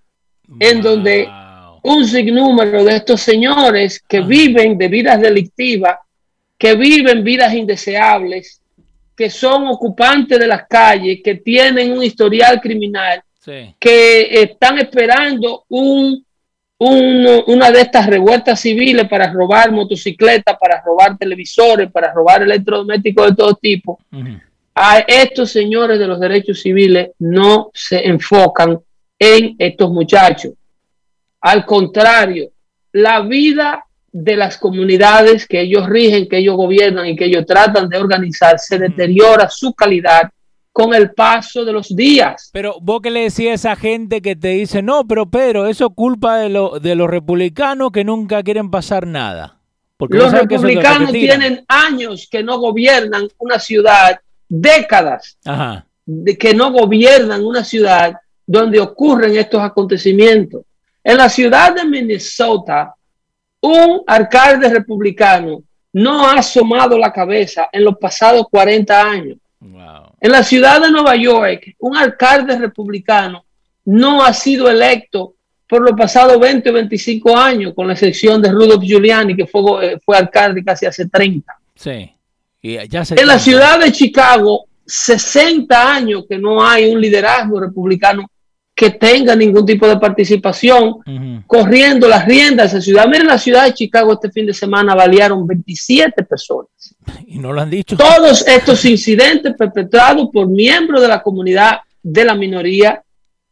en 0.58 0.80
donde 0.80 1.28
un 1.82 2.06
sinnúmero 2.06 2.84
de 2.84 2.96
estos 2.96 3.20
señores 3.20 4.02
que 4.08 4.20
viven 4.20 4.78
de 4.78 4.88
vidas 4.88 5.20
delictivas, 5.20 5.98
que 6.56 6.74
viven 6.74 7.22
vidas 7.22 7.52
indeseables, 7.52 8.60
que 9.16 9.30
son 9.30 9.68
ocupantes 9.68 10.38
de 10.38 10.46
las 10.46 10.66
calles, 10.66 11.20
que 11.22 11.36
tienen 11.36 11.92
un 11.92 12.02
historial 12.02 12.60
criminal, 12.60 13.22
que 13.78 14.42
están 14.42 14.78
esperando 14.78 15.64
un, 15.68 16.24
una 16.78 17.70
de 17.70 17.80
estas 17.80 18.06
revueltas 18.06 18.60
civiles 18.60 19.08
para 19.08 19.32
robar 19.32 19.70
motocicletas, 19.70 20.56
para 20.58 20.82
robar 20.82 21.16
televisores, 21.16 21.90
para 21.90 22.12
robar 22.12 22.42
electrodomésticos 22.42 23.28
de 23.28 23.36
todo 23.36 23.54
tipo. 23.54 24.00
A 24.74 24.98
estos 25.00 25.50
señores 25.50 25.98
de 25.98 26.06
los 26.06 26.18
derechos 26.18 26.60
civiles 26.60 27.10
no 27.20 27.70
se 27.72 28.08
enfocan 28.08 28.80
en 29.18 29.54
estos 29.58 29.90
muchachos. 29.90 30.52
Al 31.40 31.64
contrario, 31.64 32.50
la 32.92 33.20
vida 33.20 33.84
de 34.16 34.36
las 34.36 34.56
comunidades 34.58 35.44
que 35.44 35.60
ellos 35.60 35.88
rigen, 35.88 36.28
que 36.28 36.38
ellos 36.38 36.56
gobiernan 36.56 37.06
y 37.06 37.16
que 37.16 37.24
ellos 37.24 37.44
tratan 37.44 37.88
de 37.88 37.98
organizar, 37.98 38.60
se 38.60 38.78
deteriora 38.78 39.50
su 39.50 39.74
calidad 39.74 40.30
con 40.70 40.94
el 40.94 41.10
paso 41.10 41.64
de 41.64 41.72
los 41.72 41.94
días. 41.94 42.50
Pero 42.52 42.76
vos 42.80 43.00
que 43.00 43.10
le 43.10 43.22
decías 43.22 43.50
a 43.50 43.72
esa 43.72 43.76
gente 43.76 44.22
que 44.22 44.36
te 44.36 44.48
dice, 44.48 44.82
no, 44.82 45.04
pero 45.04 45.26
Pedro, 45.26 45.66
eso 45.66 45.86
es 45.86 45.94
culpa 45.96 46.36
de, 46.36 46.48
de 46.80 46.94
los 46.94 47.10
republicanos 47.10 47.90
que 47.90 48.04
nunca 48.04 48.40
quieren 48.44 48.70
pasar 48.70 49.04
nada. 49.04 49.58
Porque 49.96 50.16
los 50.16 50.30
republicanos 50.30 51.10
tienen 51.10 51.64
años 51.66 52.28
que 52.30 52.44
no 52.44 52.58
gobiernan 52.58 53.26
una 53.38 53.58
ciudad, 53.58 54.20
décadas 54.48 55.38
de 56.06 56.38
que 56.38 56.54
no 56.54 56.70
gobiernan 56.70 57.44
una 57.44 57.64
ciudad 57.64 58.14
donde 58.46 58.78
ocurren 58.78 59.36
estos 59.36 59.60
acontecimientos. 59.60 60.62
En 61.02 61.16
la 61.16 61.28
ciudad 61.28 61.74
de 61.74 61.84
Minnesota, 61.84 62.94
un 63.64 64.02
alcalde 64.06 64.68
republicano 64.68 65.62
no 65.94 66.26
ha 66.26 66.34
asomado 66.34 66.98
la 66.98 67.10
cabeza 67.10 67.68
en 67.72 67.84
los 67.84 67.96
pasados 67.96 68.46
40 68.50 69.00
años. 69.00 69.38
En 70.20 70.32
la 70.32 70.42
ciudad 70.42 70.82
de 70.82 70.90
Nueva 70.90 71.16
York, 71.16 71.74
un 71.78 71.96
alcalde 71.96 72.58
republicano 72.58 73.46
no 73.86 74.22
ha 74.22 74.34
sido 74.34 74.68
electo 74.68 75.36
por 75.66 75.80
los 75.80 75.92
pasados 75.96 76.38
20 76.38 76.68
o 76.68 76.72
25 76.74 77.36
años, 77.36 77.72
con 77.74 77.86
la 77.86 77.94
excepción 77.94 78.42
de 78.42 78.52
Rudolph 78.52 78.82
Giuliani, 78.82 79.34
que 79.34 79.46
fue, 79.46 79.62
eh, 79.86 79.98
fue 80.04 80.18
alcalde 80.18 80.62
casi 80.62 80.84
hace 80.84 81.08
30. 81.08 81.56
Sí. 81.74 82.12
en 82.62 83.26
la 83.26 83.38
ciudad 83.38 83.80
de 83.80 83.90
Chicago, 83.92 84.66
60 84.84 85.94
años 85.94 86.24
que 86.28 86.36
no 86.36 86.62
hay 86.62 86.92
un 86.92 87.00
liderazgo 87.00 87.60
republicano 87.60 88.28
que 88.74 88.90
tenga 88.90 89.36
ningún 89.36 89.64
tipo 89.64 89.86
de 89.86 89.98
participación, 89.98 90.96
corriendo 91.46 92.08
las 92.08 92.26
riendas 92.26 92.72
de 92.72 92.78
esa 92.78 92.84
ciudad. 92.84 93.06
Miren, 93.06 93.28
la 93.28 93.38
ciudad 93.38 93.64
de 93.64 93.74
Chicago 93.74 94.14
este 94.14 94.30
fin 94.30 94.46
de 94.46 94.54
semana 94.54 94.94
balearon 94.94 95.46
27 95.46 96.24
personas. 96.24 96.70
Y 97.26 97.38
no 97.38 97.52
lo 97.52 97.60
han 97.60 97.70
dicho. 97.70 97.96
Todos 97.96 98.46
estos 98.48 98.84
incidentes 98.84 99.54
perpetrados 99.56 100.28
por 100.32 100.48
miembros 100.48 101.00
de 101.02 101.08
la 101.08 101.22
comunidad 101.22 101.78
de 102.02 102.24
la 102.24 102.34
minoría, 102.34 103.00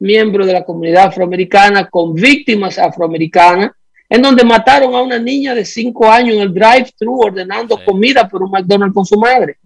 miembros 0.00 0.46
de 0.46 0.54
la 0.54 0.64
comunidad 0.64 1.06
afroamericana, 1.06 1.88
con 1.88 2.14
víctimas 2.14 2.78
afroamericanas, 2.78 3.70
en 4.08 4.20
donde 4.20 4.44
mataron 4.44 4.94
a 4.94 5.00
una 5.00 5.18
niña 5.18 5.54
de 5.54 5.64
5 5.64 6.10
años 6.10 6.36
en 6.36 6.42
el 6.42 6.52
drive-thru 6.52 7.20
ordenando 7.20 7.78
comida 7.84 8.28
por 8.28 8.42
un 8.42 8.50
McDonald's 8.50 8.94
con 8.94 9.06
su 9.06 9.18
madre. 9.18 9.58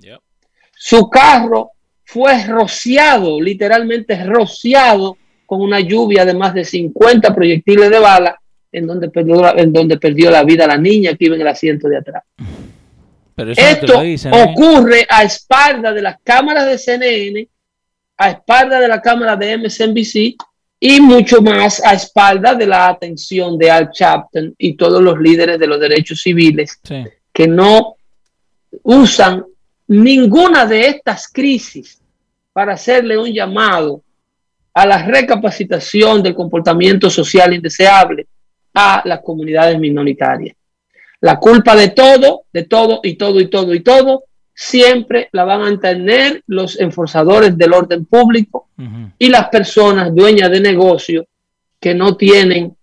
Su 0.73 1.09
carro 1.09 1.71
fue 2.05 2.45
rociado, 2.45 3.41
literalmente 3.41 4.23
rociado, 4.23 5.17
con 5.47 5.61
una 5.63 5.81
lluvia 5.81 6.25
de 6.25 6.35
más 6.35 6.53
de 6.53 6.65
50 6.65 7.35
proyectiles 7.35 7.89
de 7.89 7.99
bala, 7.99 8.39
en 8.73 8.87
donde 8.87 9.09
perdió, 9.09 9.57
en 9.57 9.73
donde 9.73 9.99
perdió 9.99 10.31
la 10.31 10.45
vida 10.45 10.67
la 10.67 10.77
niña 10.77 11.15
que 11.15 11.27
iba 11.27 11.37
en 11.37 11.41
el 11.41 11.49
asiento 11.49 11.89
de 11.89 11.97
atrás. 11.97 12.25
Esto 13.37 14.03
¿eh? 14.03 14.17
ocurre 14.33 15.07
a 15.09 15.23
espalda 15.23 15.93
de 15.93 16.03
las 16.03 16.17
cámaras 16.23 16.67
de 16.67 16.79
CNN, 16.79 17.49
a 18.17 18.31
espalda 18.31 18.81
de 18.81 18.89
la 18.89 19.01
cámara 19.01 19.37
de 19.37 19.59
MSNBC 19.59 20.37
y 20.81 21.01
mucho 21.01 21.43
más 21.43 21.85
a 21.85 21.93
espalda 21.93 22.55
de 22.55 22.67
la 22.67 22.89
atención 22.89 23.59
de 23.59 23.71
Al 23.71 23.91
Chapton 23.91 24.55
y 24.57 24.75
todos 24.75 25.03
los 25.03 25.19
líderes 25.19 25.59
de 25.59 25.67
los 25.67 25.79
derechos 25.79 26.21
civiles 26.21 26.81
que 27.33 27.47
no 27.47 27.97
usan 28.83 29.45
ninguna 29.89 30.67
de 30.67 30.89
estas 30.89 31.29
crisis 31.29 32.01
para 32.53 32.73
hacerle 32.73 33.19
un 33.19 33.33
llamado 33.33 34.03
a 34.77 34.85
la 34.85 35.03
recapacitación 35.03 36.23
del 36.23 36.35
comportamiento 36.35 37.09
social 37.09 37.55
indeseable 37.55 38.27
a 38.75 39.01
las 39.07 39.21
comunidades 39.23 39.79
minoritarias. 39.79 40.55
La 41.23 41.41
culpa 41.41 41.75
de 41.75 41.89
todo, 41.89 42.43
de 42.53 42.65
todo 42.65 43.01
y 43.03 43.15
todo 43.15 43.41
y 43.41 43.49
todo 43.49 43.73
y 43.73 43.81
todo, 43.81 44.25
siempre 44.55 45.31
la 45.33 45.45
van 45.45 45.63
a 45.63 45.81
tener 45.81 46.43
los 46.47 46.79
enforzadores 46.79 47.57
del 47.57 47.73
orden 47.73 48.05
público 48.05 48.69
y 49.19 49.31
las 49.31 49.49
personas 49.49 50.15
dueñas 50.15 50.51
de 50.51 50.61
negocio 50.61 51.27
que 51.81 51.95
no 51.95 52.15
tienen 52.15 52.77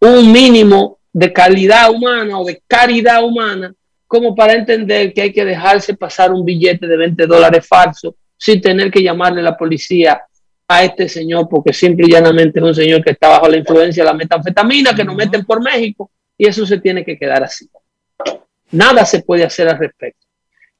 un 0.00 0.30
mínimo 0.30 0.98
de 1.10 1.32
calidad 1.32 1.90
humana 1.90 2.38
o 2.38 2.44
de 2.44 2.62
caridad 2.66 3.24
humana 3.24 3.72
como 4.06 4.34
para 4.34 4.52
entender 4.52 5.14
que 5.14 5.22
hay 5.22 5.32
que 5.32 5.46
dejarse 5.46 5.94
pasar 5.94 6.30
un 6.30 6.44
billete 6.44 6.86
de 6.86 6.96
20 6.98 7.26
dólares 7.26 7.66
falso 7.66 8.16
sin 8.36 8.60
tener 8.60 8.90
que 8.90 9.02
llamarle 9.02 9.40
a 9.40 9.44
la 9.44 9.56
policía 9.56 10.27
a 10.68 10.84
este 10.84 11.08
señor 11.08 11.48
porque 11.48 11.72
simple 11.72 12.06
y 12.06 12.12
llanamente 12.12 12.60
es 12.60 12.64
un 12.64 12.74
señor 12.74 13.02
que 13.02 13.12
está 13.12 13.28
bajo 13.28 13.48
la 13.48 13.56
influencia 13.56 14.04
de 14.04 14.10
la 14.10 14.16
metanfetamina 14.16 14.94
que 14.94 15.04
nos 15.04 15.16
meten 15.16 15.44
por 15.44 15.62
México 15.62 16.10
y 16.36 16.46
eso 16.46 16.66
se 16.66 16.78
tiene 16.78 17.04
que 17.04 17.18
quedar 17.18 17.42
así. 17.42 17.68
Nada 18.70 19.04
se 19.06 19.22
puede 19.22 19.44
hacer 19.44 19.66
al 19.68 19.78
respecto. 19.78 20.26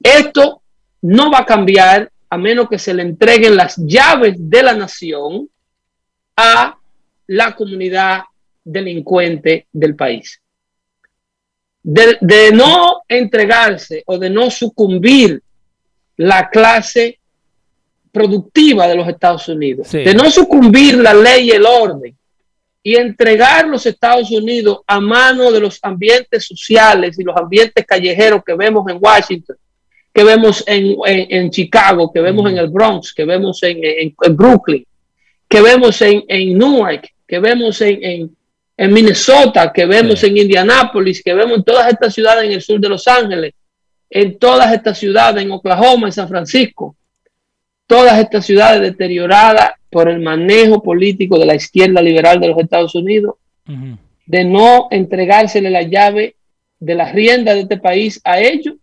Esto 0.00 0.62
no 1.02 1.30
va 1.30 1.40
a 1.40 1.46
cambiar 1.46 2.10
a 2.30 2.36
menos 2.36 2.68
que 2.68 2.78
se 2.78 2.92
le 2.92 3.02
entreguen 3.02 3.56
las 3.56 3.76
llaves 3.78 4.34
de 4.36 4.62
la 4.62 4.74
nación 4.74 5.48
a 6.36 6.78
la 7.26 7.54
comunidad 7.54 8.22
delincuente 8.64 9.66
del 9.72 9.96
país. 9.96 10.40
De, 11.82 12.50
no 12.52 13.02
entregarse 13.08 14.02
o 14.06 14.18
de 14.18 14.28
no 14.28 14.50
sucumbir 14.50 15.42
la 16.16 16.50
clase 16.50 17.17
productiva 18.12 18.86
de 18.86 18.96
los 18.96 19.08
Estados 19.08 19.48
Unidos, 19.48 19.90
de 19.90 20.14
no 20.14 20.30
sucumbir 20.30 20.98
la 20.98 21.14
ley 21.14 21.48
y 21.48 21.50
el 21.50 21.66
orden, 21.66 22.14
y 22.82 22.96
entregar 22.96 23.68
los 23.68 23.84
Estados 23.86 24.30
Unidos 24.30 24.78
a 24.86 25.00
mano 25.00 25.50
de 25.50 25.60
los 25.60 25.78
ambientes 25.82 26.46
sociales 26.46 27.18
y 27.18 27.24
los 27.24 27.36
ambientes 27.36 27.84
callejeros 27.84 28.42
que 28.44 28.54
vemos 28.54 28.88
en 28.88 28.98
Washington, 29.00 29.56
que 30.12 30.24
vemos 30.24 30.64
en, 30.66 31.50
Chicago, 31.50 32.10
que 32.12 32.20
vemos 32.20 32.50
en 32.50 32.58
el 32.58 32.68
Bronx, 32.68 33.12
que 33.12 33.24
vemos 33.24 33.62
en, 33.62 34.14
Brooklyn, 34.34 34.86
que 35.48 35.60
vemos 35.60 36.00
en, 36.02 36.58
Newark, 36.58 37.12
que 37.26 37.38
vemos 37.38 37.80
en, 37.82 38.34
Minnesota, 38.78 39.72
que 39.72 39.84
vemos 39.84 40.22
en 40.24 40.38
Indianápolis, 40.38 41.22
que 41.22 41.34
vemos 41.34 41.58
en 41.58 41.64
todas 41.64 41.92
estas 41.92 42.14
ciudades 42.14 42.44
en 42.44 42.52
el 42.52 42.62
sur 42.62 42.80
de 42.80 42.88
Los 42.88 43.06
Ángeles, 43.06 43.52
en 44.08 44.38
todas 44.38 44.72
estas 44.72 44.98
ciudades, 44.98 45.42
en 45.42 45.50
Oklahoma, 45.50 46.08
en 46.08 46.12
San 46.12 46.28
Francisco, 46.28 46.96
todas 47.88 48.18
estas 48.18 48.44
ciudades 48.44 48.82
deterioradas 48.82 49.72
por 49.90 50.08
el 50.08 50.20
manejo 50.20 50.82
político 50.82 51.38
de 51.38 51.46
la 51.46 51.54
izquierda 51.54 52.02
liberal 52.02 52.38
de 52.38 52.48
los 52.48 52.58
Estados 52.58 52.94
Unidos, 52.94 53.36
de 54.26 54.44
no 54.44 54.88
entregársele 54.90 55.70
la 55.70 55.82
llave 55.82 56.36
de 56.78 56.94
la 56.94 57.10
rienda 57.10 57.54
de 57.54 57.62
este 57.62 57.78
país 57.78 58.20
a 58.24 58.38
ellos, 58.38 58.74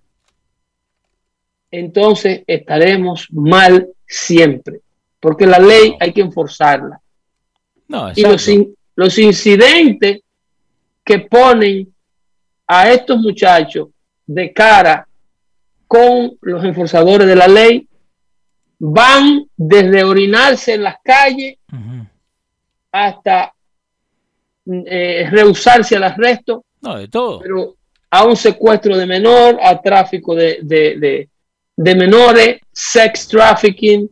entonces 1.70 2.41
estaremos 2.48 3.28
mal 3.32 3.88
siempre, 4.08 4.82
porque 5.20 5.46
la 5.46 5.60
ley 5.60 5.96
hay 6.00 6.12
que 6.12 6.22
enforzarla. 6.22 7.00
y 8.15 8.22
los, 8.24 8.50
los 8.96 9.18
incidentes 9.20 10.22
que 11.04 11.20
ponen 11.20 11.94
a 12.65 12.91
estos 12.91 13.20
muchachos 13.20 13.89
de 14.26 14.52
cara 14.52 15.08
con 15.88 16.36
los 16.41 16.63
enforzadores 16.63 17.28
de 17.28 17.36
la 17.36 17.48
ley 17.48 17.88
van 18.80 19.48
desde 19.56 20.04
orinarse 20.04 20.74
en 20.74 20.84
las 20.84 20.98
calles 21.04 21.58
hasta 22.92 23.54
eh, 24.66 25.28
rehusarse 25.30 25.96
al 25.96 26.04
arresto. 26.04 26.66
No, 26.82 26.98
de 26.98 27.08
todo. 27.08 27.40
Pero 27.40 27.76
a 28.10 28.24
un 28.24 28.36
secuestro 28.36 28.98
de 28.98 29.06
menor, 29.06 29.60
a 29.62 29.82
tráfico 29.82 30.34
de, 30.36 30.60
de, 30.62 31.96
menores, 31.96 32.62
sex 32.72 33.28
trafficking, 33.28 34.10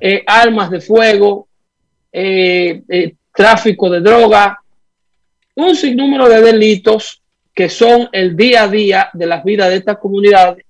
eh, 0.00 0.22
armas 0.26 0.70
de 0.70 0.80
fuego, 0.80 1.48
eh, 2.12 3.14
tráfico 3.34 3.90
de 3.90 4.00
droga, 4.00 4.58
un 5.56 5.74
sinnúmero 5.74 6.28
de 6.28 6.40
delitos 6.40 7.20
que 7.52 7.68
son 7.68 8.08
el 8.12 8.36
día 8.36 8.62
a 8.62 8.68
día 8.68 9.10
de 9.12 9.26
las 9.26 9.44
vidas 9.44 9.68
de 9.68 9.76
estas 9.76 9.98
comunidades, 9.98 10.64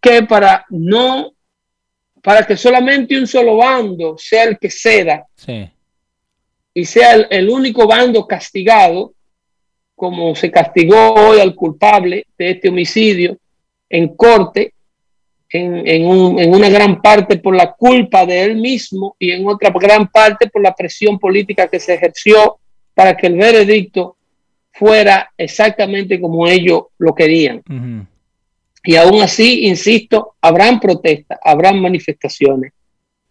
que 0.00 0.22
para 0.22 0.64
no 0.70 1.32
para 2.22 2.46
que 2.46 2.56
solamente 2.56 3.18
un 3.18 3.26
solo 3.26 3.56
bando 3.56 4.16
sea 4.18 4.44
el 4.44 4.58
que 4.58 4.70
ceda 4.70 5.26
y 6.74 6.84
sea 6.84 7.14
el, 7.14 7.48
único 7.48 7.86
bando 7.86 8.26
castigado, 8.26 9.14
como 9.94 10.34
se 10.34 10.50
castigó 10.50 11.14
hoy 11.14 11.40
al 11.40 11.54
culpable 11.54 12.26
de 12.38 12.50
este 12.50 12.68
homicidio 12.68 13.36
en 13.88 14.14
corte, 14.14 14.74
en, 15.52 15.86
en, 15.86 16.54
una 16.54 16.68
gran 16.68 17.02
parte 17.02 17.38
por 17.38 17.56
la 17.56 17.72
culpa 17.72 18.24
de 18.24 18.44
él 18.44 18.56
mismo 18.56 19.16
y 19.18 19.32
en 19.32 19.46
otra 19.48 19.70
gran 19.70 20.08
parte 20.08 20.48
por 20.48 20.62
la 20.62 20.74
presión 20.74 21.18
política 21.18 21.68
que 21.68 21.80
se 21.80 21.94
ejerció 21.94 22.58
para 22.94 23.16
que 23.16 23.26
el 23.26 23.34
veredicto 23.34 24.16
fuera 24.72 25.30
exactamente 25.36 26.20
como 26.20 26.46
ellos 26.46 26.84
lo 26.98 27.14
querían. 27.14 27.62
Y 28.82 28.96
aún 28.96 29.20
así, 29.20 29.66
insisto, 29.66 30.36
habrán 30.40 30.80
protestas, 30.80 31.38
habrán 31.42 31.80
manifestaciones. 31.80 32.72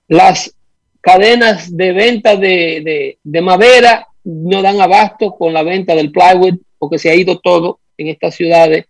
Las 0.07 0.53
cadenas 1.01 1.75
de 1.75 1.91
venta 1.91 2.35
de, 2.35 3.17
madera 3.41 4.07
no 4.23 4.61
dan 4.61 4.79
abasto 4.79 5.35
con 5.35 5.53
la 5.53 5.63
venta 5.63 5.95
del 5.95 6.11
plywood, 6.11 6.59
porque 6.77 6.99
se 6.99 7.09
ha 7.09 7.15
ido 7.15 7.39
todo 7.39 7.79
en 7.97 8.07
estas 8.07 8.35
ciudades, 8.35 8.85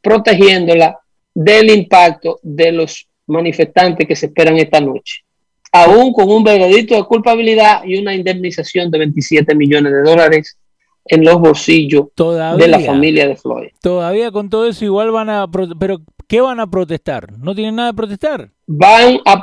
protegiéndola 0.00 0.98
del 1.34 1.70
impacto 1.70 2.38
de 2.42 2.72
los 2.72 3.06
manifestantes 3.26 4.06
que 4.06 4.16
se 4.16 4.26
esperan 4.26 4.58
esta 4.58 4.80
noche. 4.80 5.24
Aún 5.72 6.12
con 6.12 6.30
un 6.30 6.44
veredicto 6.44 6.94
de 6.94 7.04
culpabilidad 7.04 7.82
y 7.84 7.96
una 7.96 8.14
indemnización 8.14 8.90
de 8.90 8.98
27 8.98 9.54
millones 9.54 9.92
de 9.92 10.02
dólares 10.02 10.58
en 11.04 11.24
los 11.24 11.38
bolsillos 11.38 12.06
de 12.16 12.68
la 12.68 12.80
familia 12.80 13.26
de 13.28 13.36
Floyd. 13.36 13.70
Todavía 13.80 14.30
con 14.30 14.48
todo 14.48 14.66
eso 14.66 14.84
igual 14.84 15.10
van 15.10 15.30
a... 15.30 15.46
Pero 15.78 16.00
¿qué 16.28 16.40
van 16.40 16.60
a 16.60 16.70
protestar? 16.70 17.38
¿No 17.38 17.54
tienen 17.54 17.76
nada 17.76 17.90
de 17.90 17.96
protestar? 17.96 18.50
Van 18.66 19.18
a, 19.24 19.40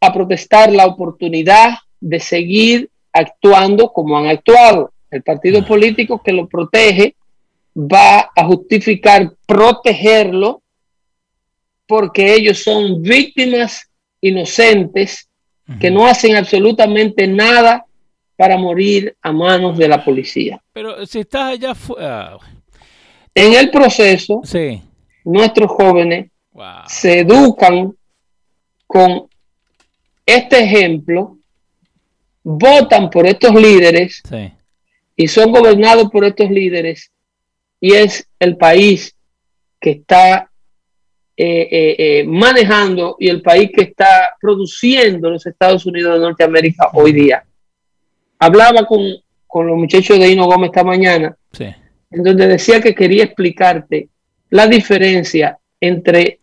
a 0.00 0.12
protestar 0.12 0.72
la 0.72 0.86
oportunidad 0.86 1.78
de 2.00 2.20
seguir 2.20 2.90
actuando 3.12 3.92
como 3.92 4.18
han 4.18 4.26
actuado. 4.26 4.92
El 5.10 5.22
partido 5.22 5.60
ah. 5.60 5.66
político 5.66 6.22
que 6.22 6.32
lo 6.32 6.46
protege 6.46 7.14
va 7.76 8.30
a 8.34 8.44
justificar 8.44 9.32
protegerlo 9.46 10.62
porque 11.86 12.34
ellos 12.34 12.62
son 12.62 13.00
víctimas 13.02 13.88
inocentes 14.20 15.28
que 15.80 15.90
no 15.90 16.06
hacen 16.06 16.34
absolutamente 16.34 17.26
nada 17.26 17.84
para 18.38 18.56
morir 18.56 19.16
a 19.20 19.32
manos 19.32 19.76
de 19.76 19.88
la 19.88 20.04
policía. 20.04 20.62
Pero 20.72 21.04
si 21.04 21.18
estás 21.18 21.54
allá 21.54 21.74
ah. 21.98 22.38
En 23.34 23.52
el 23.54 23.68
proceso, 23.68 24.42
sí. 24.44 24.80
nuestros 25.24 25.72
jóvenes 25.72 26.30
se 26.86 27.20
educan 27.20 27.92
con 28.86 29.26
este 30.24 30.60
ejemplo, 30.62 31.36
votan 32.44 33.10
por 33.10 33.26
estos 33.26 33.52
líderes 33.54 34.22
y 35.16 35.26
son 35.26 35.50
gobernados 35.50 36.08
por 36.08 36.24
estos 36.24 36.48
líderes 36.48 37.10
y 37.80 37.94
es 37.94 38.24
el 38.38 38.56
país 38.56 39.16
que 39.80 39.90
está 39.90 40.48
eh, 41.36 41.68
eh, 41.70 41.96
eh, 41.98 42.24
manejando 42.24 43.16
y 43.18 43.28
el 43.28 43.42
país 43.42 43.70
que 43.74 43.82
está 43.82 44.36
produciendo 44.40 45.28
los 45.28 45.44
Estados 45.44 45.86
Unidos 45.86 46.14
de 46.14 46.20
Norteamérica 46.20 46.90
hoy 46.92 47.12
día 47.12 47.44
hablaba 48.38 48.86
con, 48.86 49.00
los 49.00 49.76
muchachos 49.76 50.18
de 50.18 50.28
Hino 50.28 50.46
Gómez 50.46 50.68
esta 50.68 50.84
mañana, 50.84 51.36
en 51.58 52.22
donde 52.22 52.46
decía 52.46 52.80
que 52.80 52.94
quería 52.94 53.24
explicarte 53.24 54.08
la 54.50 54.66
diferencia 54.66 55.58
entre 55.80 56.40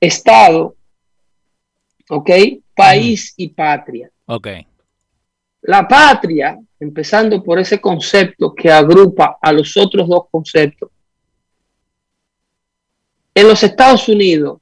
Estado 0.00 0.76
¿ok? 2.12 2.30
País 2.74 3.32
y 3.36 3.48
patria. 3.48 4.10
Ok. 4.26 4.48
La 5.62 5.86
patria, 5.88 6.58
empezando 6.78 7.42
por 7.42 7.58
ese 7.58 7.80
concepto 7.80 8.54
que 8.54 8.70
agrupa 8.70 9.38
a 9.40 9.52
los 9.52 9.76
otros 9.76 10.08
dos 10.08 10.24
conceptos. 10.30 10.90
En 13.34 13.48
los 13.48 13.62
Estados 13.62 14.08
Unidos 14.08 14.60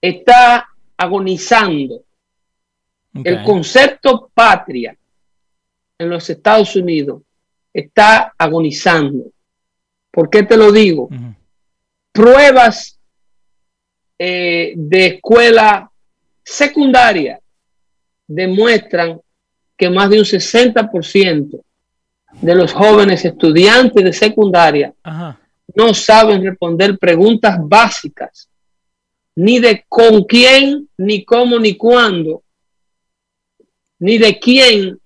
está 0.00 0.68
agonizando 0.96 2.02
el 3.24 3.42
concepto 3.42 4.30
patria 4.34 4.94
en 5.98 6.10
los 6.10 6.28
Estados 6.28 6.76
Unidos 6.76 7.22
está 7.72 8.34
agonizando. 8.36 9.30
¿Por 10.10 10.30
qué 10.30 10.42
te 10.42 10.56
lo 10.56 10.72
digo? 10.72 11.08
Pruebas 12.12 12.98
eh, 14.18 14.72
de 14.76 15.06
escuela 15.06 15.90
secundaria 16.42 17.40
demuestran 18.26 19.20
que 19.76 19.90
más 19.90 20.08
de 20.08 20.18
un 20.18 20.24
60% 20.24 21.60
de 22.40 22.54
los 22.54 22.72
jóvenes 22.72 23.24
estudiantes 23.24 24.02
de 24.02 24.12
secundaria 24.12 24.94
Ajá. 25.02 25.38
no 25.74 25.92
saben 25.92 26.42
responder 26.42 26.98
preguntas 26.98 27.58
básicas, 27.60 28.48
ni 29.34 29.58
de 29.58 29.84
con 29.88 30.24
quién, 30.24 30.88
ni 30.96 31.24
cómo, 31.24 31.58
ni 31.58 31.76
cuándo, 31.76 32.42
ni 33.98 34.16
de 34.16 34.38
quién 34.38 34.98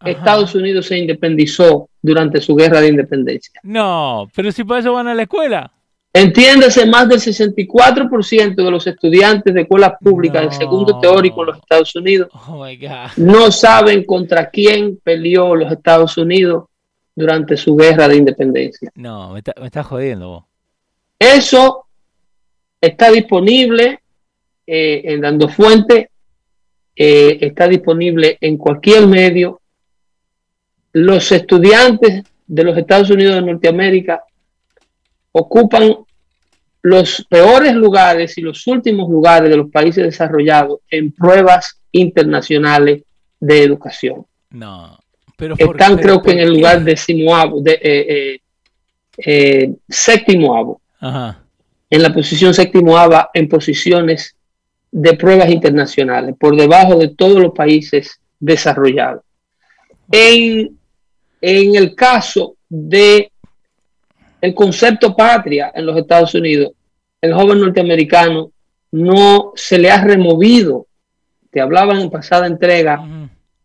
Ajá. 0.00 0.10
Estados 0.10 0.54
Unidos 0.54 0.86
se 0.86 0.96
independizó 0.98 1.88
durante 2.00 2.40
su 2.40 2.54
guerra 2.54 2.80
de 2.80 2.88
independencia. 2.88 3.60
No, 3.64 4.28
pero 4.34 4.52
si 4.52 4.64
por 4.64 4.78
eso 4.78 4.92
van 4.92 5.08
a 5.08 5.14
la 5.14 5.22
escuela. 5.22 5.72
Entiéndase, 6.12 6.86
más 6.86 7.08
del 7.08 7.20
64% 7.20 8.54
de 8.64 8.70
los 8.70 8.86
estudiantes 8.86 9.52
de 9.54 9.60
escuelas 9.62 9.92
públicas 10.00 10.42
No. 10.44 10.48
de 10.50 10.56
segundo 10.56 10.98
teórico 11.00 11.42
en 11.42 11.46
los 11.48 11.58
Estados 11.58 11.94
Unidos 11.96 12.28
Oh 12.48 12.64
my 12.64 12.76
God. 12.76 13.10
no 13.18 13.50
saben 13.52 14.04
contra 14.04 14.48
quién 14.50 14.98
peleó 15.02 15.54
los 15.54 15.70
Estados 15.70 16.16
Unidos 16.16 16.64
durante 17.14 17.56
su 17.56 17.76
guerra 17.76 18.08
de 18.08 18.16
independencia. 18.16 18.90
No, 18.94 19.32
me, 19.32 19.38
está- 19.40 19.54
me 19.60 19.66
estás 19.66 19.86
jodiendo 19.86 20.28
vos. 20.28 20.44
Eso 21.18 21.84
está 22.80 23.10
disponible 23.10 24.00
eh, 24.66 25.02
en 25.04 25.20
Dando 25.20 25.48
Fuente, 25.48 26.10
eh, 26.94 27.38
está 27.40 27.66
disponible 27.68 28.38
en 28.40 28.56
cualquier 28.56 29.06
medio. 29.06 29.60
Los 30.92 31.30
estudiantes 31.32 32.24
de 32.46 32.64
los 32.64 32.76
Estados 32.76 33.10
Unidos 33.10 33.34
de 33.36 33.42
Norteamérica 33.42 34.22
ocupan 35.32 35.96
los 36.82 37.26
peores 37.28 37.74
lugares 37.74 38.38
y 38.38 38.40
los 38.40 38.66
últimos 38.66 39.10
lugares 39.10 39.50
de 39.50 39.56
los 39.56 39.70
países 39.70 40.04
desarrollados 40.04 40.80
en 40.90 41.12
pruebas 41.12 41.80
internacionales 41.92 43.02
de 43.40 43.62
educación. 43.62 44.24
No. 44.50 44.98
Pero 45.36 45.56
por- 45.56 45.76
Están 45.76 45.96
pero 45.96 46.02
creo 46.02 46.22
que 46.22 46.30
¿por 46.30 46.32
en 46.32 46.38
el 46.40 46.54
lugar 46.54 46.82
decimoavo, 46.82 47.60
de, 47.62 47.72
eh, 47.72 47.80
eh, 47.82 48.40
eh, 49.18 49.74
séptimoavo 49.88 50.80
Ajá. 51.00 51.42
en 51.90 52.02
la 52.02 52.12
posición 52.14 52.54
séptimo 52.54 52.96
ABA 52.96 53.30
en 53.34 53.48
posiciones 53.48 54.34
de 54.90 55.14
pruebas 55.14 55.50
internacionales, 55.50 56.34
por 56.40 56.56
debajo 56.56 56.96
de 56.96 57.08
todos 57.08 57.38
los 57.40 57.52
países 57.52 58.20
desarrollados. 58.40 59.22
En, 60.10 60.77
en 61.40 61.74
el 61.76 61.94
caso 61.94 62.56
de 62.68 63.30
el 64.40 64.54
concepto 64.54 65.16
patria 65.16 65.72
en 65.74 65.86
los 65.86 65.96
Estados 65.96 66.34
Unidos, 66.34 66.72
el 67.20 67.34
joven 67.34 67.60
norteamericano 67.60 68.52
no 68.92 69.52
se 69.54 69.78
le 69.78 69.90
ha 69.90 70.02
removido, 70.02 70.86
te 71.50 71.60
hablaba 71.60 72.00
en 72.00 72.10
pasada 72.10 72.46
entrega, 72.46 73.04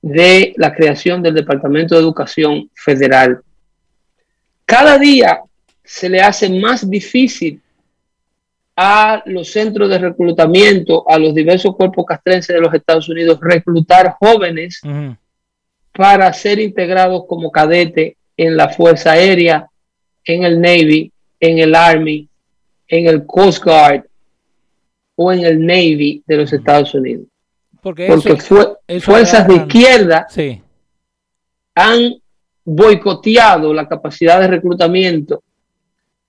de 0.01 0.53
la 0.57 0.73
creación 0.73 1.23
del 1.23 1.33
Departamento 1.33 1.95
de 1.95 2.01
Educación 2.01 2.69
Federal. 2.73 3.41
Cada 4.65 4.97
día 4.97 5.41
se 5.83 6.09
le 6.09 6.19
hace 6.19 6.49
más 6.49 6.89
difícil 6.89 7.61
a 8.75 9.21
los 9.25 9.51
centros 9.51 9.89
de 9.89 9.99
reclutamiento, 9.99 11.09
a 11.09 11.17
los 11.17 11.33
diversos 11.33 11.75
cuerpos 11.75 12.05
castrenses 12.05 12.55
de 12.55 12.61
los 12.61 12.73
Estados 12.73 13.07
Unidos, 13.07 13.39
reclutar 13.41 14.15
jóvenes. 14.19 14.81
Para 15.93 16.31
ser 16.33 16.59
integrados 16.59 17.23
como 17.27 17.51
cadete 17.51 18.17
en 18.35 18.57
la 18.57 18.69
Fuerza 18.69 19.11
Aérea, 19.11 19.67
en 20.25 20.43
el 20.43 20.59
Navy, 20.59 21.11
en 21.39 21.59
el 21.59 21.75
Army, 21.75 22.27
en 22.87 23.07
el 23.07 23.25
Coast 23.25 23.63
Guard 23.63 24.03
o 25.15 25.31
en 25.31 25.45
el 25.45 25.65
Navy 25.65 26.23
de 26.25 26.37
los 26.37 26.51
Estados 26.51 26.93
Unidos. 26.95 27.25
Porque, 27.81 28.07
Porque 28.07 28.33
eso, 28.33 28.37
fue- 28.55 28.67
eso 28.87 29.11
fuerzas 29.11 29.47
de 29.47 29.55
izquierda 29.55 30.25
Sí. 30.29 30.61
han 31.75 32.15
boicoteado 32.65 33.73
la 33.73 33.87
capacidad 33.87 34.39
de 34.39 34.47
reclutamiento 34.47 35.43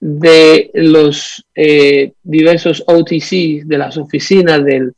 de 0.00 0.70
los 0.74 1.46
eh, 1.54 2.12
diversos 2.22 2.82
OTC, 2.86 3.62
de 3.64 3.78
las 3.78 3.96
oficinas 3.96 4.62
del, 4.64 4.92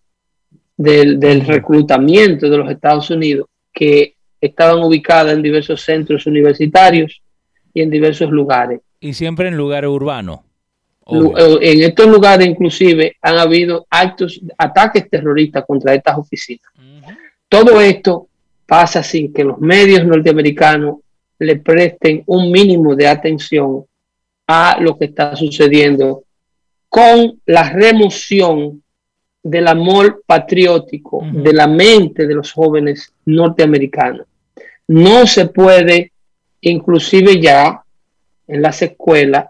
del, 0.76 1.20
del 1.20 1.42
reclutamiento 1.46 2.48
de 2.50 2.56
los 2.56 2.70
Estados 2.70 3.10
Unidos, 3.10 3.46
que 3.72 4.15
estaban 4.40 4.82
ubicadas 4.82 5.32
en 5.34 5.42
diversos 5.42 5.80
centros 5.82 6.26
universitarios 6.26 7.20
y 7.74 7.82
en 7.82 7.90
diversos 7.90 8.30
lugares. 8.30 8.80
Y 9.00 9.12
siempre 9.14 9.48
en 9.48 9.56
lugar 9.56 9.86
urbano. 9.86 10.44
Lu- 11.10 11.30
obvio. 11.32 11.60
eh, 11.60 11.72
En 11.72 11.82
estos 11.82 12.06
lugares 12.08 12.46
inclusive 12.46 13.16
han 13.22 13.38
habido 13.38 13.86
actos, 13.90 14.40
ataques 14.58 15.08
terroristas 15.08 15.64
contra 15.66 15.94
estas 15.94 16.18
oficinas. 16.18 16.66
Todo 17.48 17.80
esto 17.80 18.28
pasa 18.66 19.02
sin 19.02 19.32
que 19.32 19.44
los 19.44 19.58
medios 19.60 20.04
norteamericanos 20.04 20.96
le 21.38 21.56
presten 21.56 22.22
un 22.26 22.50
mínimo 22.50 22.96
de 22.96 23.06
atención 23.06 23.84
a 24.48 24.78
lo 24.80 24.96
que 24.98 25.04
está 25.06 25.36
sucediendo 25.36 26.24
con 26.88 27.40
la 27.46 27.70
remoción 27.70 28.82
del 29.50 29.68
amor 29.68 30.22
patriótico 30.26 31.22
de 31.32 31.52
la 31.52 31.66
mente 31.66 32.26
de 32.26 32.34
los 32.34 32.52
jóvenes 32.52 33.12
norteamericanos. 33.26 34.26
No 34.88 35.26
se 35.26 35.46
puede, 35.46 36.12
inclusive 36.60 37.40
ya 37.40 37.82
en 38.48 38.62
las 38.62 38.82
escuelas, 38.82 39.46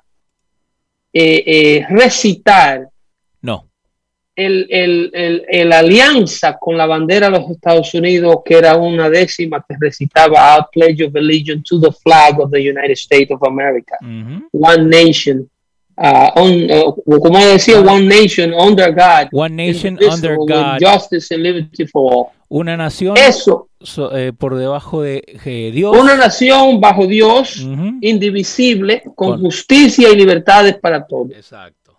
eh, 1.13 1.43
eh, 1.47 1.87
recitar 1.89 2.89
No. 3.41 3.67
el, 4.35 4.67
el, 4.71 5.11
el, 5.15 5.45
el 5.49 5.73
alianza 5.73 6.59
con 6.59 6.77
la 6.77 6.85
bandera 6.87 7.31
de 7.31 7.39
los 7.39 7.51
Estados 7.51 7.95
Unidos, 7.95 8.37
que 8.45 8.55
era 8.59 8.77
una 8.77 9.09
décima 9.09 9.65
que 9.67 9.77
recitaba 9.81 10.59
I 10.59 10.63
pledge 10.73 11.03
of 11.07 11.15
allegiance 11.17 11.63
to 11.71 11.81
the 11.81 11.93
flag 12.03 12.39
of 12.41 12.51
the 12.51 12.61
United 12.61 12.97
States 12.97 13.31
of 13.31 13.43
America, 13.45 13.97
one 14.53 14.85
nation, 14.91 15.49
uh, 15.99 16.31
on, 16.41 16.71
uh, 16.71 17.21
como 17.21 17.39
decía, 17.39 17.81
one 17.81 18.07
nation 18.07 18.53
under 18.55 18.93
God, 18.95 19.29
One 19.33 19.55
nation 19.57 19.99
under 20.11 20.37
God. 20.37 20.79
justice 20.81 21.33
and 21.35 21.43
liberty 21.43 21.87
for 21.87 22.13
all. 22.13 22.27
Una 22.49 22.77
nación 22.77 23.17
Eso, 23.17 23.71
so- 23.81 24.17
eh, 24.17 24.33
por 24.33 24.55
debajo 24.57 25.03
de 25.03 25.25
eh, 25.45 25.71
Dios. 25.75 25.97
una 25.97 26.15
nación 26.17 26.81
bajo 26.81 27.07
Dios, 27.07 27.57
indivisible, 28.01 29.03
con 29.17 29.31
Con- 29.33 29.41
justicia 29.41 30.09
y 30.13 30.17
libertades 30.17 30.77
para 30.79 31.05
todos. 31.07 31.33
Exacto. 31.33 31.93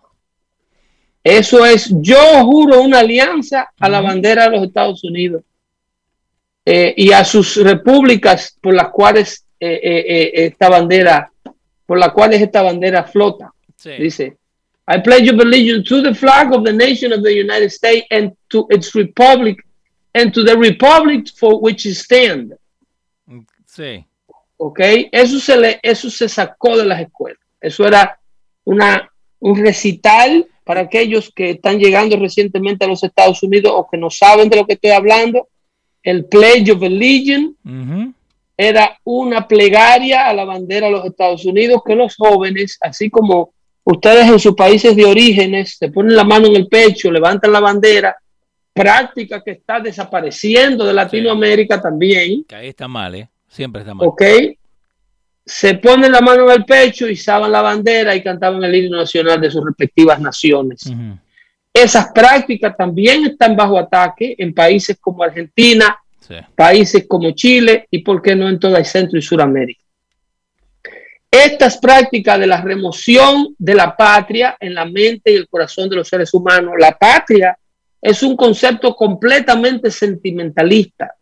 Eso 1.22 1.66
es, 1.66 1.92
yo 2.00 2.16
juro 2.44 2.80
una 2.80 3.00
alianza 3.00 3.68
a 3.78 3.88
la 3.90 4.00
bandera 4.00 4.44
de 4.44 4.56
los 4.56 4.66
Estados 4.66 5.04
Unidos 5.04 5.42
eh, 6.64 6.94
y 6.96 7.12
a 7.12 7.24
sus 7.24 7.56
repúblicas 7.56 8.56
por 8.62 8.72
las 8.74 8.88
cuales 8.88 9.44
esta 9.60 10.68
bandera, 10.70 11.30
por 11.84 11.98
las 11.98 12.12
cuales 12.12 12.40
esta 12.40 12.62
bandera 12.62 13.04
flota. 13.04 13.52
Sí. 13.78 13.90
Dice, 13.98 14.36
I 14.88 14.98
pledge 15.00 15.28
of 15.28 15.38
allegiance 15.38 15.88
to 15.88 16.02
the 16.02 16.14
flag 16.14 16.52
of 16.52 16.64
the 16.64 16.72
nation 16.72 17.12
of 17.12 17.22
the 17.22 17.32
United 17.32 17.70
States 17.70 18.06
and 18.10 18.32
to 18.48 18.66
its 18.70 18.94
republic 18.94 19.58
and 20.14 20.32
to 20.32 20.42
the 20.42 20.56
republic 20.56 21.28
for 21.36 21.60
which 21.60 21.86
it 21.86 21.94
stand. 21.94 22.54
Sí. 23.66 24.04
¿Ok? 24.56 24.80
Eso 25.12 25.38
se, 25.38 25.56
le, 25.56 25.78
eso 25.82 26.10
se 26.10 26.28
sacó 26.28 26.76
de 26.76 26.86
las 26.86 27.00
escuelas. 27.02 27.38
Eso 27.60 27.86
era 27.86 28.18
una, 28.64 29.08
un 29.40 29.56
recital 29.56 30.46
para 30.64 30.80
aquellos 30.80 31.30
que 31.34 31.50
están 31.50 31.78
llegando 31.78 32.16
recientemente 32.16 32.84
a 32.84 32.88
los 32.88 33.04
Estados 33.04 33.42
Unidos 33.42 33.72
o 33.74 33.88
que 33.88 33.98
no 33.98 34.10
saben 34.10 34.48
de 34.48 34.56
lo 34.56 34.66
que 34.66 34.72
estoy 34.72 34.90
hablando. 34.90 35.48
El 36.02 36.24
Pledge 36.24 36.72
of 36.72 36.82
Allegiance 36.82 37.54
Ujú. 37.64 38.12
era 38.56 38.98
una 39.04 39.46
plegaria 39.46 40.26
a 40.26 40.34
la 40.34 40.44
bandera 40.44 40.86
de 40.86 40.92
los 40.92 41.04
Estados 41.04 41.44
Unidos 41.44 41.82
que 41.86 41.94
los 41.94 42.16
jóvenes, 42.16 42.78
así 42.80 43.10
como 43.10 43.52
ustedes 43.90 44.26
en 44.26 44.38
sus 44.38 44.54
países 44.54 44.94
de 44.94 45.04
orígenes, 45.04 45.76
se 45.78 45.88
ponen 45.88 46.14
la 46.14 46.24
mano 46.24 46.46
en 46.46 46.56
el 46.56 46.68
pecho, 46.68 47.10
levantan 47.10 47.52
la 47.52 47.60
bandera, 47.60 48.14
práctica 48.72 49.42
que 49.42 49.52
está 49.52 49.80
desapareciendo 49.80 50.84
de 50.84 50.92
Latinoamérica 50.92 51.80
también. 51.80 52.44
Que 52.44 52.54
ahí 52.54 52.68
está 52.68 52.86
mal, 52.86 53.14
¿eh? 53.14 53.28
Siempre 53.48 53.80
está 53.80 53.94
mal. 53.94 54.06
¿ok? 54.06 54.22
Se 55.44 55.74
ponen 55.76 56.12
la 56.12 56.20
mano 56.20 56.44
en 56.44 56.60
el 56.60 56.64
pecho, 56.66 57.08
izaban 57.08 57.50
la 57.50 57.62
bandera 57.62 58.14
y 58.14 58.22
cantaban 58.22 58.62
el 58.62 58.74
himno 58.74 58.98
nacional 58.98 59.40
de 59.40 59.50
sus 59.50 59.64
respectivas 59.64 60.20
naciones. 60.20 60.92
Esas 61.72 62.12
prácticas 62.12 62.76
también 62.76 63.24
están 63.24 63.56
bajo 63.56 63.78
ataque 63.78 64.34
en 64.36 64.52
países 64.52 64.98
como 65.00 65.22
Argentina, 65.22 65.98
países 66.54 67.06
como 67.08 67.30
Chile 67.30 67.86
y, 67.90 68.00
por 68.00 68.20
qué 68.20 68.36
no, 68.36 68.48
en 68.48 68.58
toda 68.58 68.78
el 68.78 68.84
Centro 68.84 69.18
y 69.18 69.22
Suramérica. 69.22 69.80
Estas 71.30 71.76
prácticas 71.78 72.38
de 72.38 72.46
la 72.46 72.60
remoción 72.60 73.54
de 73.58 73.74
la 73.74 73.94
patria 73.94 74.56
en 74.58 74.74
la 74.74 74.86
mente 74.86 75.32
y 75.32 75.36
el 75.36 75.48
corazón 75.48 75.88
de 75.88 75.96
los 75.96 76.08
seres 76.08 76.32
humanos, 76.32 76.74
la 76.78 76.96
patria 76.96 77.58
es 78.00 78.22
un 78.22 78.36
concepto 78.36 78.94
completamente 78.94 79.90
sentimentalista, 79.90 81.14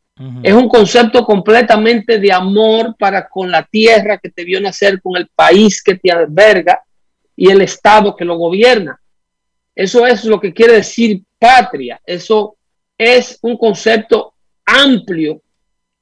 es 0.42 0.55
un 0.55 0.69
concepto 0.69 1.25
completamente 1.25 2.19
de 2.19 2.33
amor 2.33 2.95
para 2.99 3.29
con 3.29 3.51
la 3.51 3.64
tierra 3.64 4.16
que 4.16 4.31
te 4.31 4.45
vio 4.45 4.61
nacer, 4.61 5.03
con 5.03 5.16
el 5.16 5.29
país 5.35 5.83
que 5.83 5.97
te 5.97 6.11
alberga 6.11 6.83
y 7.35 7.51
el 7.51 7.61
Estado 7.61 8.16
que 8.16 8.25
lo 8.25 8.37
gobierna. 8.37 8.99
Eso 9.75 10.07
es 10.07 10.25
lo 10.25 10.40
que 10.40 10.55
quiere 10.55 10.75
decir 10.75 11.23
patria. 11.38 12.01
Eso 12.07 12.57
es 12.97 13.38
un 13.42 13.59
concepto 13.59 14.35
amplio 14.64 15.42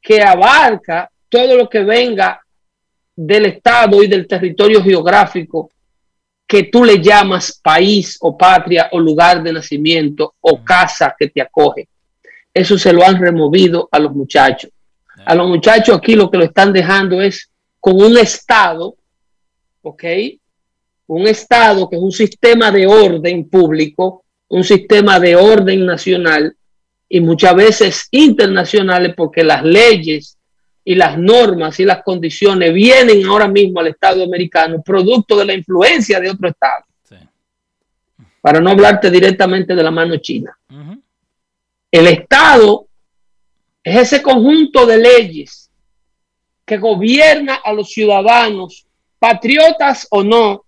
que 0.00 0.22
abarca 0.22 1.10
todo 1.28 1.56
lo 1.56 1.68
que 1.68 1.80
venga 1.80 2.43
del 3.16 3.46
Estado 3.46 4.02
y 4.02 4.06
del 4.06 4.26
territorio 4.26 4.82
geográfico 4.82 5.70
que 6.46 6.64
tú 6.64 6.84
le 6.84 7.00
llamas 7.00 7.58
país 7.62 8.18
o 8.20 8.36
patria 8.36 8.88
o 8.92 9.00
lugar 9.00 9.42
de 9.42 9.52
nacimiento 9.52 10.34
o 10.40 10.62
casa 10.62 11.14
que 11.18 11.28
te 11.28 11.40
acoge. 11.40 11.88
Eso 12.52 12.78
se 12.78 12.92
lo 12.92 13.04
han 13.04 13.20
removido 13.20 13.88
a 13.90 13.98
los 13.98 14.14
muchachos. 14.14 14.70
A 15.24 15.34
los 15.34 15.48
muchachos 15.48 15.96
aquí 15.96 16.14
lo 16.14 16.30
que 16.30 16.38
lo 16.38 16.44
están 16.44 16.72
dejando 16.72 17.20
es 17.20 17.50
con 17.80 18.00
un 18.00 18.18
Estado, 18.18 18.94
¿ok? 19.82 20.04
Un 21.06 21.26
Estado 21.26 21.88
que 21.88 21.96
es 21.96 22.02
un 22.02 22.12
sistema 22.12 22.70
de 22.70 22.86
orden 22.86 23.48
público, 23.48 24.24
un 24.48 24.64
sistema 24.64 25.18
de 25.18 25.36
orden 25.36 25.86
nacional 25.86 26.56
y 27.08 27.20
muchas 27.20 27.54
veces 27.54 28.08
internacionales 28.10 29.14
porque 29.16 29.44
las 29.44 29.64
leyes 29.64 30.33
y 30.84 30.94
las 30.94 31.18
normas 31.18 31.80
y 31.80 31.84
las 31.84 32.02
condiciones 32.02 32.72
vienen 32.72 33.24
ahora 33.24 33.48
mismo 33.48 33.80
al 33.80 33.88
Estado 33.88 34.22
americano, 34.22 34.82
producto 34.82 35.36
de 35.36 35.46
la 35.46 35.54
influencia 35.54 36.20
de 36.20 36.30
otro 36.30 36.48
Estado. 36.48 36.84
Para 38.40 38.60
no 38.60 38.70
hablarte 38.70 39.10
directamente 39.10 39.74
de 39.74 39.82
la 39.82 39.90
mano 39.90 40.18
china. 40.18 40.56
El 41.90 42.06
Estado 42.08 42.86
es 43.82 43.96
ese 43.96 44.22
conjunto 44.22 44.84
de 44.84 44.98
leyes 44.98 45.70
que 46.66 46.76
gobierna 46.76 47.54
a 47.64 47.72
los 47.72 47.90
ciudadanos, 47.90 48.86
patriotas 49.18 50.06
o 50.10 50.22
no, 50.22 50.64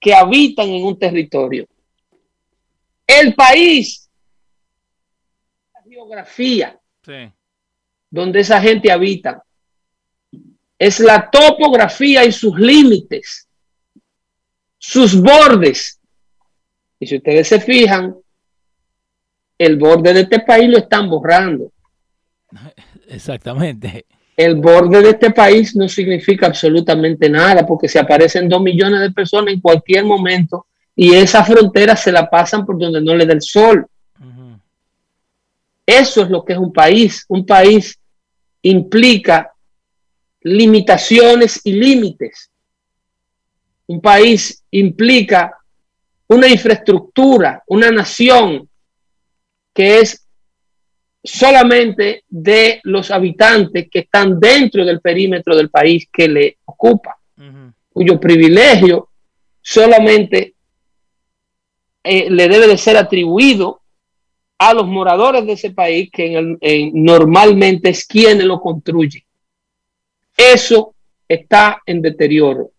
que 0.00 0.14
habitan 0.14 0.68
en 0.68 0.84
un 0.84 0.98
territorio. 0.98 1.66
El 3.06 3.34
país, 3.34 4.10
la 5.72 5.82
geografía, 5.82 6.80
donde 8.10 8.40
esa 8.40 8.60
gente 8.60 8.90
habita, 8.90 9.43
es 10.78 11.00
la 11.00 11.30
topografía 11.30 12.24
y 12.24 12.32
sus 12.32 12.58
límites, 12.58 13.48
sus 14.78 15.20
bordes. 15.20 16.00
Y 16.98 17.06
si 17.06 17.16
ustedes 17.16 17.48
se 17.48 17.60
fijan, 17.60 18.16
el 19.58 19.76
borde 19.76 20.12
de 20.12 20.20
este 20.20 20.40
país 20.40 20.68
lo 20.68 20.78
están 20.78 21.08
borrando. 21.08 21.70
Exactamente. 23.08 24.06
El 24.36 24.56
borde 24.56 25.00
de 25.00 25.10
este 25.10 25.30
país 25.30 25.76
no 25.76 25.88
significa 25.88 26.46
absolutamente 26.46 27.30
nada 27.30 27.64
porque 27.64 27.88
se 27.88 28.00
aparecen 28.00 28.48
dos 28.48 28.60
millones 28.60 29.00
de 29.00 29.12
personas 29.12 29.54
en 29.54 29.60
cualquier 29.60 30.04
momento 30.04 30.66
y 30.96 31.14
esa 31.14 31.44
frontera 31.44 31.94
se 31.94 32.10
la 32.10 32.28
pasan 32.28 32.66
por 32.66 32.78
donde 32.78 33.00
no 33.00 33.14
le 33.14 33.26
da 33.26 33.32
el 33.32 33.42
sol. 33.42 33.86
Eso 35.86 36.22
es 36.22 36.30
lo 36.30 36.44
que 36.44 36.54
es 36.54 36.58
un 36.58 36.72
país. 36.72 37.24
Un 37.28 37.44
país 37.44 37.98
implica 38.62 39.53
limitaciones 40.44 41.60
y 41.64 41.72
límites. 41.72 42.50
Un 43.86 44.00
país 44.00 44.62
implica 44.70 45.58
una 46.28 46.48
infraestructura, 46.48 47.62
una 47.66 47.90
nación 47.90 48.68
que 49.72 50.00
es 50.00 50.26
solamente 51.22 52.24
de 52.28 52.80
los 52.84 53.10
habitantes 53.10 53.88
que 53.90 54.00
están 54.00 54.38
dentro 54.38 54.84
del 54.84 55.00
perímetro 55.00 55.56
del 55.56 55.70
país 55.70 56.08
que 56.12 56.28
le 56.28 56.58
ocupa, 56.66 57.18
cuyo 57.90 58.20
privilegio 58.20 59.08
solamente 59.62 60.54
eh, 62.02 62.28
le 62.28 62.48
debe 62.48 62.66
de 62.66 62.76
ser 62.76 62.98
atribuido 62.98 63.80
a 64.58 64.74
los 64.74 64.86
moradores 64.86 65.46
de 65.46 65.52
ese 65.52 65.70
país 65.70 66.10
que 66.12 66.90
normalmente 66.92 67.90
es 67.90 68.06
quienes 68.06 68.44
lo 68.44 68.60
construyen. 68.60 69.22
Eso 70.36 70.94
está 71.28 71.82
en 71.86 72.02
deterioro. 72.02 72.70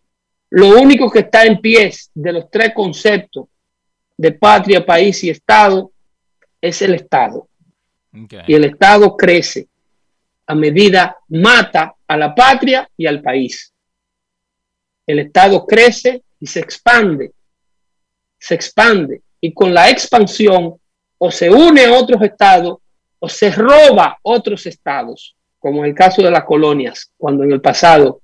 Lo 0.50 0.80
único 0.80 1.10
que 1.10 1.20
está 1.20 1.44
en 1.44 1.60
pie 1.60 1.92
de 2.14 2.34
los 2.34 2.50
tres 2.50 2.74
conceptos 2.74 3.48
de 4.18 4.32
patria, 4.32 4.86
país 4.86 5.24
y 5.24 5.30
Estado 5.30 5.92
es 6.62 6.82
el 6.82 6.96
Estado. 6.96 7.48
Y 8.48 8.54
el 8.54 8.66
Estado 8.66 9.16
crece 9.18 9.68
a 10.48 10.56
medida 10.56 11.18
mata 11.30 11.96
a 12.08 12.18
la 12.18 12.34
patria 12.34 12.90
y 12.96 13.06
al 13.06 13.22
país. 13.22 13.74
El 15.06 15.20
Estado 15.20 15.66
crece 15.66 16.24
y 16.40 16.48
se 16.48 16.60
expande, 16.60 17.32
se 18.40 18.56
expande 18.56 19.22
y 19.42 19.54
con 19.54 19.74
la 19.74 19.90
expansión 19.90 20.80
o 21.18 21.32
se 21.32 21.50
une 21.50 21.86
a 21.86 21.94
otros 21.94 22.22
estados 22.22 22.78
o 23.20 23.28
se 23.28 23.52
roba 23.52 24.18
otros 24.22 24.66
estados 24.66 25.35
como 25.66 25.84
en 25.84 25.90
el 25.90 25.96
caso 25.96 26.22
de 26.22 26.30
las 26.30 26.44
colonias, 26.44 27.12
cuando 27.18 27.44
en 27.44 27.52
el 27.52 27.60
pasado 27.60 28.22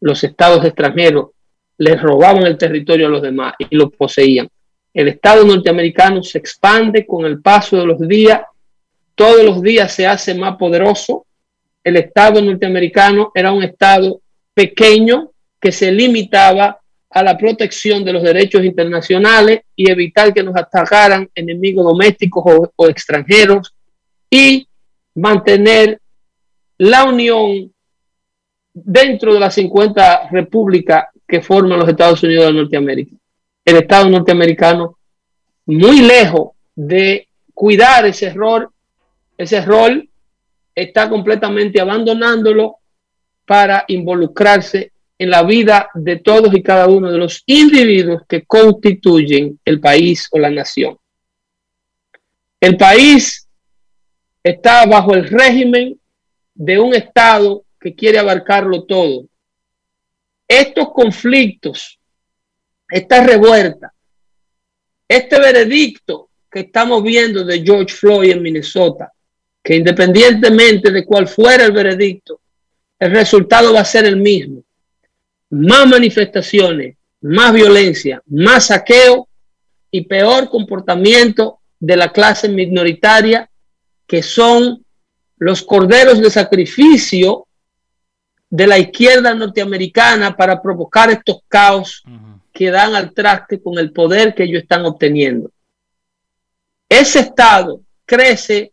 los 0.00 0.24
estados 0.24 0.64
extranjeros 0.64 1.28
les 1.76 2.02
robaban 2.02 2.44
el 2.48 2.58
territorio 2.58 3.06
a 3.06 3.10
los 3.10 3.22
demás 3.22 3.54
y 3.60 3.76
lo 3.76 3.88
poseían. 3.90 4.48
El 4.92 5.06
Estado 5.06 5.44
norteamericano 5.44 6.20
se 6.20 6.38
expande 6.38 7.06
con 7.06 7.24
el 7.26 7.40
paso 7.40 7.76
de 7.76 7.86
los 7.86 8.00
días, 8.08 8.40
todos 9.14 9.44
los 9.44 9.62
días 9.62 9.92
se 9.92 10.04
hace 10.04 10.34
más 10.34 10.56
poderoso. 10.56 11.26
El 11.84 11.96
Estado 11.96 12.42
norteamericano 12.42 13.30
era 13.32 13.52
un 13.52 13.62
Estado 13.62 14.20
pequeño 14.52 15.30
que 15.60 15.70
se 15.70 15.92
limitaba 15.92 16.80
a 17.08 17.22
la 17.22 17.38
protección 17.38 18.04
de 18.04 18.14
los 18.14 18.24
derechos 18.24 18.64
internacionales 18.64 19.60
y 19.76 19.88
evitar 19.88 20.34
que 20.34 20.42
nos 20.42 20.56
atacaran 20.56 21.30
enemigos 21.36 21.84
domésticos 21.84 22.42
o, 22.44 22.72
o 22.74 22.88
extranjeros 22.88 23.72
y 24.28 24.66
mantener 25.14 26.00
la 26.78 27.04
unión 27.04 27.72
dentro 28.72 29.34
de 29.34 29.40
las 29.40 29.54
50 29.54 30.28
repúblicas 30.30 31.06
que 31.26 31.42
forman 31.42 31.80
los 31.80 31.88
Estados 31.88 32.22
Unidos 32.22 32.46
de 32.46 32.52
Norteamérica. 32.52 33.16
El 33.64 33.76
Estado 33.76 34.08
norteamericano, 34.08 34.98
muy 35.66 36.00
lejos 36.00 36.52
de 36.74 37.28
cuidar 37.52 38.06
ese 38.06 38.26
error, 38.26 38.70
ese 39.36 39.60
rol, 39.64 40.08
está 40.74 41.08
completamente 41.08 41.80
abandonándolo 41.80 42.76
para 43.44 43.84
involucrarse 43.88 44.92
en 45.18 45.30
la 45.30 45.42
vida 45.42 45.90
de 45.94 46.16
todos 46.16 46.54
y 46.54 46.62
cada 46.62 46.86
uno 46.86 47.10
de 47.10 47.18
los 47.18 47.42
individuos 47.46 48.22
que 48.28 48.44
constituyen 48.44 49.58
el 49.64 49.80
país 49.80 50.28
o 50.30 50.38
la 50.38 50.50
nación. 50.50 50.96
El 52.60 52.76
país 52.76 53.48
está 54.42 54.86
bajo 54.86 55.14
el 55.14 55.28
régimen 55.28 55.98
de 56.58 56.76
un 56.78 56.92
Estado 56.92 57.64
que 57.80 57.94
quiere 57.94 58.18
abarcarlo 58.18 58.82
todo. 58.82 59.26
Estos 60.46 60.92
conflictos, 60.92 61.98
esta 62.90 63.22
revuelta, 63.22 63.94
este 65.06 65.38
veredicto 65.38 66.30
que 66.50 66.60
estamos 66.60 67.02
viendo 67.04 67.44
de 67.44 67.62
George 67.62 67.94
Floyd 67.94 68.32
en 68.32 68.42
Minnesota, 68.42 69.12
que 69.62 69.76
independientemente 69.76 70.90
de 70.90 71.04
cuál 71.04 71.28
fuera 71.28 71.64
el 71.64 71.72
veredicto, 71.72 72.40
el 72.98 73.12
resultado 73.12 73.72
va 73.72 73.80
a 73.80 73.84
ser 73.84 74.04
el 74.06 74.16
mismo. 74.16 74.64
Más 75.50 75.86
manifestaciones, 75.86 76.96
más 77.20 77.52
violencia, 77.52 78.20
más 78.26 78.66
saqueo 78.66 79.28
y 79.92 80.02
peor 80.06 80.50
comportamiento 80.50 81.60
de 81.78 81.96
la 81.96 82.10
clase 82.10 82.48
minoritaria 82.48 83.48
que 84.06 84.22
son 84.22 84.84
los 85.38 85.62
corderos 85.62 86.20
de 86.20 86.30
sacrificio 86.30 87.46
de 88.50 88.66
la 88.66 88.78
izquierda 88.78 89.34
norteamericana 89.34 90.36
para 90.36 90.60
provocar 90.60 91.10
estos 91.10 91.38
caos 91.48 92.02
que 92.52 92.70
dan 92.70 92.94
al 92.94 93.12
traste 93.12 93.62
con 93.62 93.78
el 93.78 93.92
poder 93.92 94.34
que 94.34 94.44
ellos 94.44 94.62
están 94.62 94.84
obteniendo. 94.84 95.50
Ese 96.88 97.20
Estado 97.20 97.80
crece 98.04 98.72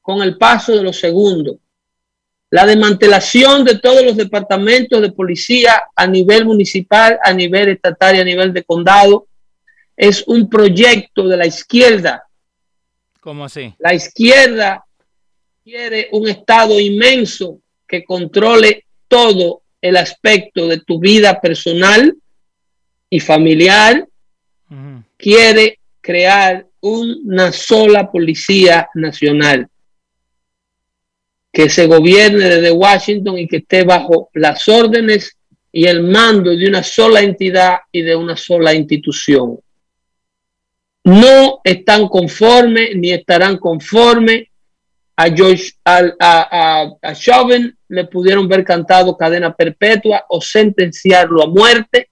con 0.00 0.22
el 0.22 0.38
paso 0.38 0.74
de 0.74 0.82
los 0.82 0.98
segundos. 0.98 1.56
La 2.50 2.66
desmantelación 2.66 3.64
de 3.64 3.78
todos 3.78 4.04
los 4.04 4.16
departamentos 4.16 5.00
de 5.00 5.12
policía 5.12 5.82
a 5.94 6.06
nivel 6.06 6.44
municipal, 6.44 7.18
a 7.22 7.32
nivel 7.32 7.68
estatal 7.68 8.16
y 8.16 8.20
a 8.20 8.24
nivel 8.24 8.52
de 8.52 8.64
condado, 8.64 9.26
es 9.96 10.24
un 10.26 10.48
proyecto 10.50 11.28
de 11.28 11.36
la 11.36 11.46
izquierda. 11.46 12.26
¿Cómo 13.20 13.44
así? 13.44 13.74
La 13.78 13.94
izquierda 13.94 14.84
quiere 15.62 16.08
un 16.12 16.28
Estado 16.28 16.78
inmenso 16.80 17.60
que 17.86 18.04
controle 18.04 18.86
todo 19.08 19.62
el 19.80 19.96
aspecto 19.96 20.66
de 20.66 20.80
tu 20.80 20.98
vida 20.98 21.40
personal 21.40 22.14
y 23.10 23.20
familiar. 23.20 24.06
Quiere 25.16 25.78
crear 26.00 26.66
una 26.80 27.52
sola 27.52 28.10
policía 28.10 28.88
nacional 28.94 29.68
que 31.52 31.68
se 31.68 31.86
gobierne 31.86 32.48
desde 32.48 32.72
Washington 32.72 33.38
y 33.38 33.46
que 33.46 33.58
esté 33.58 33.84
bajo 33.84 34.30
las 34.32 34.66
órdenes 34.68 35.36
y 35.70 35.84
el 35.84 36.02
mando 36.02 36.56
de 36.56 36.66
una 36.66 36.82
sola 36.82 37.20
entidad 37.20 37.78
y 37.92 38.00
de 38.00 38.16
una 38.16 38.36
sola 38.36 38.74
institución. 38.74 39.58
No 41.04 41.60
están 41.62 42.08
conformes 42.08 42.96
ni 42.96 43.12
estarán 43.12 43.58
conformes. 43.58 44.48
A, 45.14 45.30
George, 45.30 45.72
a, 45.84 46.96
a, 47.02 47.14
Chauvin 47.14 47.76
le 47.88 48.04
pudieron 48.06 48.48
ver 48.48 48.64
cantado 48.64 49.16
cadena 49.16 49.54
perpetua 49.54 50.24
o 50.28 50.40
sentenciarlo 50.40 51.42
a 51.42 51.46
muerte 51.46 52.10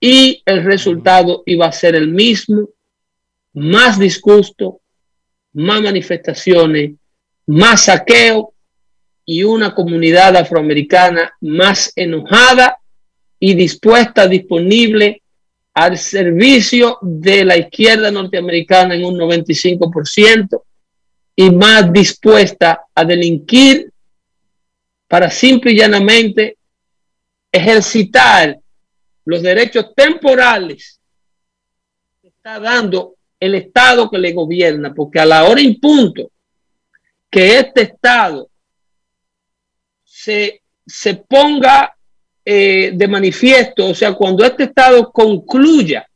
y 0.00 0.42
el 0.44 0.64
resultado 0.64 1.42
iba 1.46 1.66
a 1.66 1.72
ser 1.72 1.94
el 1.94 2.08
mismo, 2.08 2.68
más 3.54 3.98
disgusto, 3.98 4.80
más 5.52 5.82
manifestaciones, 5.82 6.92
más 7.46 7.84
saqueo 7.84 8.54
y 9.24 9.44
una 9.44 9.74
comunidad 9.74 10.36
afroamericana 10.36 11.34
más 11.40 11.92
enojada 11.96 12.78
y 13.38 13.54
dispuesta, 13.54 14.26
disponible 14.26 15.22
al 15.74 15.98
servicio 15.98 16.98
de 17.02 17.44
la 17.44 17.56
izquierda 17.56 18.10
norteamericana 18.10 18.94
en 18.94 19.04
un 19.04 19.18
95% 19.18 20.62
y 21.36 21.50
más 21.50 21.92
dispuesta 21.92 22.84
a 22.94 23.04
delinquir 23.04 23.92
para 25.08 25.30
simple 25.30 25.72
y 25.72 25.78
llanamente 25.78 26.56
ejercitar 27.50 28.58
los 29.24 29.42
derechos 29.42 29.94
temporales 29.94 31.00
que 32.20 32.28
está 32.28 32.58
dando 32.60 33.14
el 33.38 33.54
Estado 33.54 34.10
que 34.10 34.18
le 34.18 34.32
gobierna, 34.32 34.94
porque 34.94 35.20
a 35.20 35.26
la 35.26 35.44
hora 35.44 35.60
en 35.60 35.78
punto 35.78 36.30
que 37.30 37.58
este 37.58 37.82
Estado 37.82 38.48
se, 40.04 40.62
se 40.86 41.14
ponga 41.14 41.94
eh, 42.44 42.92
de 42.94 43.08
manifiesto, 43.08 43.86
o 43.86 43.94
sea, 43.94 44.12
cuando 44.14 44.44
este 44.44 44.64
Estado 44.64 45.10
concluya 45.10 46.08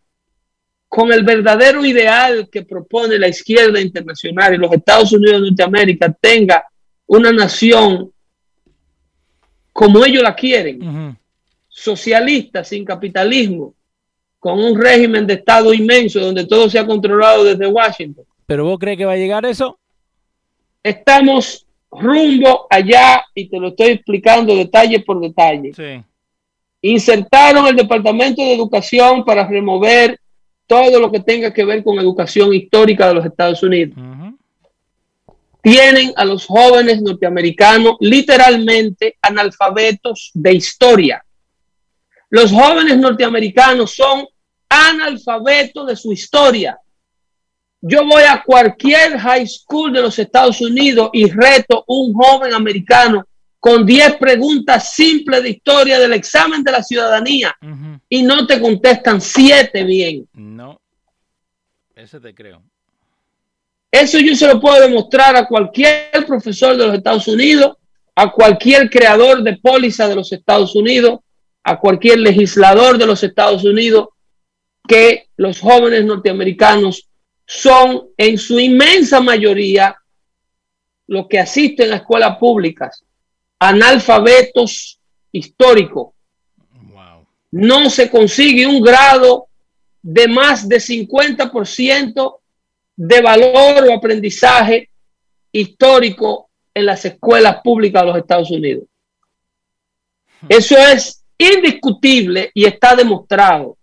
con 0.88 1.12
el 1.12 1.22
verdadero 1.22 1.84
ideal 1.84 2.48
que 2.50 2.62
propone 2.62 3.18
la 3.18 3.28
izquierda 3.28 3.80
internacional 3.80 4.54
y 4.54 4.58
los 4.58 4.72
Estados 4.72 5.12
Unidos 5.12 5.42
de 5.42 5.48
Norteamérica 5.48 6.16
tenga 6.18 6.64
una 7.06 7.30
nación 7.30 8.10
como 9.72 10.04
ellos 10.04 10.22
la 10.22 10.34
quieren, 10.34 11.16
socialista, 11.68 12.64
sin 12.64 12.84
capitalismo, 12.84 13.74
con 14.38 14.58
un 14.58 14.80
régimen 14.80 15.26
de 15.26 15.34
Estado 15.34 15.72
inmenso 15.72 16.20
donde 16.20 16.46
todo 16.46 16.68
se 16.68 16.78
ha 16.78 16.86
controlado 16.86 17.44
desde 17.44 17.66
Washington. 17.66 18.24
¿Pero 18.46 18.64
vos 18.64 18.78
crees 18.78 18.98
que 18.98 19.04
va 19.04 19.12
a 19.12 19.16
llegar 19.16 19.44
eso? 19.44 19.78
Estamos 20.82 21.66
rumbo 21.90 22.66
allá 22.68 23.24
y 23.34 23.48
te 23.48 23.58
lo 23.58 23.68
estoy 23.68 23.88
explicando 23.88 24.56
detalle 24.56 25.00
por 25.00 25.20
detalle. 25.20 26.04
Insertaron 26.80 27.66
el 27.66 27.76
Departamento 27.76 28.42
de 28.42 28.54
Educación 28.54 29.24
para 29.24 29.46
remover 29.46 30.18
todo 30.68 31.00
lo 31.00 31.10
que 31.10 31.20
tenga 31.20 31.52
que 31.52 31.64
ver 31.64 31.82
con 31.82 31.98
educación 31.98 32.54
histórica 32.54 33.08
de 33.08 33.14
los 33.14 33.26
Estados 33.26 33.62
Unidos. 33.62 33.98
Tienen 35.60 36.12
a 36.14 36.24
los 36.24 36.46
jóvenes 36.46 37.02
norteamericanos 37.02 37.96
literalmente 37.98 39.16
analfabetos 39.20 40.30
de 40.34 40.52
historia. 40.52 41.24
Los 42.30 42.52
jóvenes 42.52 42.98
norteamericanos 42.98 43.94
son 43.94 44.26
analfabetos 44.68 45.86
de 45.86 45.96
su 45.96 46.12
historia. 46.12 46.78
Yo 47.80 48.04
voy 48.06 48.24
a 48.24 48.42
cualquier 48.44 49.18
high 49.18 49.46
school 49.46 49.92
de 49.92 50.02
los 50.02 50.18
Estados 50.18 50.60
Unidos 50.60 51.10
y 51.14 51.30
reto 51.30 51.84
un 51.86 52.12
joven 52.12 52.52
americano 52.52 53.26
con 53.68 53.84
10 53.84 54.16
preguntas 54.16 54.94
simples 54.94 55.42
de 55.42 55.50
historia 55.50 55.98
del 55.98 56.14
examen 56.14 56.64
de 56.64 56.72
la 56.72 56.82
ciudadanía 56.82 57.54
y 58.08 58.22
no 58.22 58.46
te 58.46 58.58
contestan 58.58 59.20
7 59.20 59.84
bien. 59.84 60.26
No, 60.32 60.80
eso 61.94 62.18
te 62.18 62.34
creo. 62.34 62.62
Eso 63.90 64.18
yo 64.20 64.34
se 64.34 64.46
lo 64.46 64.58
puedo 64.58 64.80
demostrar 64.80 65.36
a 65.36 65.46
cualquier 65.46 66.24
profesor 66.26 66.78
de 66.78 66.86
los 66.86 66.96
Estados 66.96 67.28
Unidos, 67.28 67.76
a 68.14 68.32
cualquier 68.32 68.88
creador 68.88 69.42
de 69.42 69.58
póliza 69.58 70.08
de 70.08 70.16
los 70.16 70.32
Estados 70.32 70.74
Unidos, 70.74 71.20
a 71.62 71.78
cualquier 71.78 72.20
legislador 72.20 72.96
de 72.96 73.06
los 73.06 73.22
Estados 73.22 73.64
Unidos, 73.64 74.08
que 74.86 75.28
los 75.36 75.60
jóvenes 75.60 76.06
norteamericanos 76.06 77.06
son 77.44 78.08
en 78.16 78.38
su 78.38 78.58
inmensa 78.58 79.20
mayoría 79.20 79.94
los 81.06 81.28
que 81.28 81.38
asisten 81.38 81.92
a 81.92 81.96
escuelas 81.96 82.38
públicas, 82.38 83.04
analfabetos 83.58 85.00
históricos. 85.32 86.14
No 87.50 87.88
se 87.90 88.10
consigue 88.10 88.66
un 88.66 88.80
grado 88.80 89.48
de 90.02 90.28
más 90.28 90.68
de 90.68 90.76
50% 90.76 92.38
de 92.96 93.20
valor 93.20 93.88
o 93.88 93.94
aprendizaje 93.94 94.90
histórico 95.52 96.50
en 96.74 96.86
las 96.86 97.04
escuelas 97.04 97.60
públicas 97.62 98.02
de 98.02 98.08
los 98.08 98.18
Estados 98.18 98.50
Unidos. 98.50 98.84
Eso 100.48 100.76
es 100.76 101.24
indiscutible 101.36 102.50
y 102.54 102.64
está 102.64 102.94
demostrado. 102.94 103.76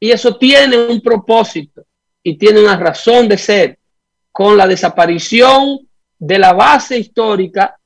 Y 0.00 0.10
eso 0.10 0.36
tiene 0.36 0.76
un 0.76 1.00
propósito 1.00 1.84
y 2.22 2.36
tiene 2.36 2.60
una 2.60 2.76
razón 2.76 3.28
de 3.28 3.38
ser 3.38 3.78
con 4.32 4.56
la 4.56 4.66
desaparición 4.66 5.88
de 6.18 6.38
la 6.38 6.52
base 6.52 6.98
histórica 6.98 7.78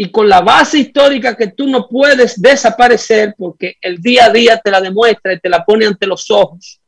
y 0.00 0.12
con 0.12 0.28
la 0.28 0.42
base 0.42 0.78
histórica 0.78 1.36
que 1.36 1.48
tú 1.48 1.66
no 1.66 1.88
puedes 1.88 2.40
desaparecer 2.40 3.34
porque 3.36 3.78
el 3.80 4.00
día 4.00 4.26
a 4.26 4.30
día 4.30 4.56
te 4.56 4.70
la 4.70 4.80
demuestra 4.80 5.32
y 5.32 5.40
te 5.40 5.48
la 5.48 5.64
pone 5.64 5.86
ante 5.86 6.06
los 6.06 6.30
ojos. 6.30 6.80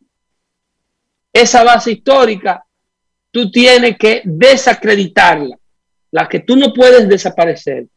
Esa 1.32 1.64
base 1.64 1.90
histórica 1.90 2.64
tú 3.32 3.50
tienes 3.50 3.98
que 3.98 4.22
desacreditarla, 4.24 5.58
la 6.12 6.28
que 6.28 6.38
tú 6.38 6.54
no 6.54 6.72
puedes 6.72 7.08
desaparecer 7.08 7.88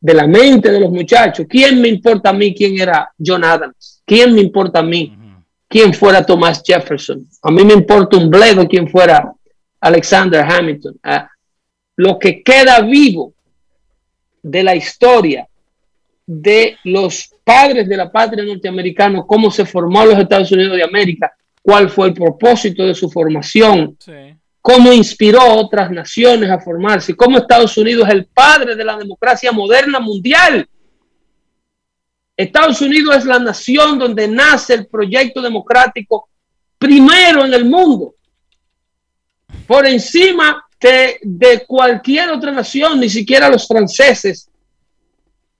de 0.00 0.14
la 0.14 0.28
mente 0.28 0.70
de 0.70 0.78
los 0.78 0.92
muchachos. 0.92 1.44
¿Quién 1.50 1.80
me 1.80 1.88
importa 1.88 2.30
a 2.30 2.32
mí 2.32 2.54
quién 2.54 2.80
era 2.80 3.12
John 3.18 3.42
Adams? 3.42 4.04
¿Quién 4.06 4.32
me 4.36 4.40
importa 4.40 4.78
a 4.78 4.84
mí 4.84 5.18
quién 5.66 5.92
fuera 5.92 6.24
Thomas 6.24 6.62
Jefferson? 6.64 7.28
A 7.42 7.50
mí 7.50 7.64
me 7.64 7.74
importa 7.74 8.16
un 8.16 8.30
bledo 8.30 8.68
quién 8.68 8.88
fuera 8.88 9.32
Alexander 9.80 10.44
Hamilton. 10.48 10.96
Ah, 11.02 11.28
lo 11.96 12.20
que 12.20 12.40
queda 12.44 12.80
vivo 12.82 13.34
de 14.42 14.62
la 14.62 14.74
historia 14.74 15.48
de 16.26 16.76
los 16.84 17.30
padres 17.42 17.88
de 17.88 17.96
la 17.96 18.12
patria 18.12 18.44
norteamericana, 18.44 19.22
cómo 19.26 19.50
se 19.50 19.64
formó 19.64 20.04
los 20.04 20.18
Estados 20.18 20.52
Unidos 20.52 20.76
de 20.76 20.84
América, 20.84 21.32
cuál 21.62 21.88
fue 21.88 22.08
el 22.08 22.14
propósito 22.14 22.86
de 22.86 22.94
su 22.94 23.10
formación, 23.10 23.96
cómo 24.60 24.92
inspiró 24.92 25.40
a 25.40 25.54
otras 25.54 25.90
naciones 25.90 26.50
a 26.50 26.60
formarse, 26.60 27.16
cómo 27.16 27.38
Estados 27.38 27.78
Unidos 27.78 28.06
es 28.06 28.14
el 28.14 28.26
padre 28.26 28.76
de 28.76 28.84
la 28.84 28.98
democracia 28.98 29.52
moderna 29.52 30.00
mundial. 30.00 30.68
Estados 32.36 32.82
Unidos 32.82 33.16
es 33.16 33.24
la 33.24 33.38
nación 33.38 33.98
donde 33.98 34.28
nace 34.28 34.74
el 34.74 34.86
proyecto 34.86 35.40
democrático 35.40 36.28
primero 36.76 37.46
en 37.46 37.54
el 37.54 37.64
mundo, 37.64 38.14
por 39.66 39.86
encima 39.86 40.67
de, 40.80 41.18
de 41.22 41.64
cualquier 41.66 42.30
otra 42.30 42.52
nación, 42.52 43.00
ni 43.00 43.08
siquiera 43.08 43.48
los 43.48 43.66
franceses 43.66 44.48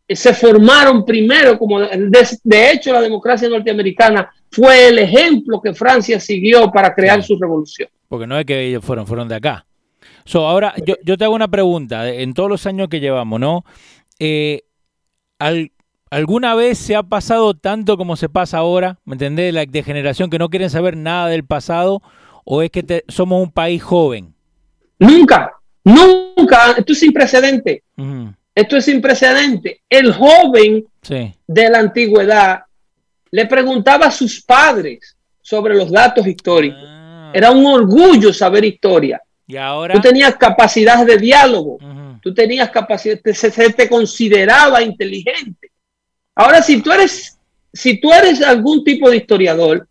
se 0.09 0.33
formaron 0.33 1.05
primero, 1.05 1.59
como 1.59 1.81
de, 1.81 2.71
hecho 2.71 2.93
la 2.93 3.01
democracia 3.01 3.49
norteamericana 3.49 4.31
fue 4.51 4.89
el 4.89 4.99
ejemplo 4.99 5.61
que 5.61 5.75
Francia 5.75 6.19
siguió 6.19 6.71
para 6.71 6.95
crear 6.95 7.23
su 7.23 7.39
revolución. 7.39 7.89
Porque 8.09 8.27
no 8.27 8.39
es 8.39 8.47
que 8.47 8.69
ellos 8.69 8.83
fueron, 8.85 9.07
fueron 9.07 9.29
de 9.29 9.35
acá. 9.35 9.66
So, 10.25 10.47
ahora, 10.47 10.75
yo, 10.87 10.95
yo 11.05 11.19
te 11.19 11.25
hago 11.25 11.35
una 11.35 11.49
pregunta. 11.49 12.09
En 12.09 12.33
todos 12.33 12.49
los 12.49 12.66
años 12.66 12.89
que 12.89 13.01
llevamos, 13.01 13.39
¿no? 13.39 13.64
Eh, 14.19 14.62
¿Alguna 16.11 16.55
vez 16.55 16.79
se 16.79 16.97
ha 16.97 17.03
pasado 17.03 17.53
tanto 17.55 17.99
como 17.99 18.16
se 18.16 18.31
pasa 18.31 18.59
ahora? 18.59 18.99
¿Me 19.05 19.14
entendés? 19.14 19.53
La 19.53 19.66
de 19.66 19.83
generación 19.83 20.31
que 20.31 20.39
no 20.39 20.49
quieren 20.49 20.71
saber 20.71 20.97
nada 20.97 21.29
del 21.29 21.45
pasado. 21.45 22.03
¿O 22.45 22.62
es 22.62 22.71
que 22.71 23.05
somos 23.09 23.43
un 23.43 23.51
país 23.51 23.83
joven? 23.83 24.35
Nunca, 24.99 25.53
nunca. 25.85 26.73
Esto 26.77 26.93
es 26.93 26.99
sin 26.99 27.13
precedente. 27.13 27.83
Esto 28.55 28.77
es 28.77 28.85
sin 28.85 29.01
precedente. 29.01 29.83
El 29.89 30.13
joven 30.13 30.85
de 31.47 31.71
la 31.71 31.79
antigüedad 31.79 32.61
le 33.31 33.47
preguntaba 33.47 34.07
a 34.07 34.11
sus 34.11 34.43
padres 34.43 35.17
sobre 35.41 35.75
los 35.75 35.91
datos 35.91 36.27
históricos. 36.27 36.83
Ah. 36.85 37.31
Era 37.35 37.51
un 37.51 37.67
orgullo 37.67 38.33
saber 38.33 38.65
historia. 38.65 39.23
Y 39.47 39.57
ahora. 39.57 39.95
Tú 39.95 40.01
tenías 40.01 40.37
capacidad 40.37 41.05
de 41.07 41.17
diálogo. 41.17 41.79
Tú 42.21 42.35
tenías 42.35 42.71
capacidad, 42.71 43.19
se, 43.25 43.51
se, 43.51 43.73
te 43.73 43.89
consideraba 43.89 44.83
inteligente. 44.83 45.71
Ahora, 46.35 46.61
si 46.61 46.83
tú 46.83 46.91
eres, 46.91 47.39
si 47.73 48.01
tú 48.01 48.13
eres 48.13 48.43
algún 48.43 48.83
tipo 48.83 49.09
de 49.09 49.19
historiador, 49.19 49.89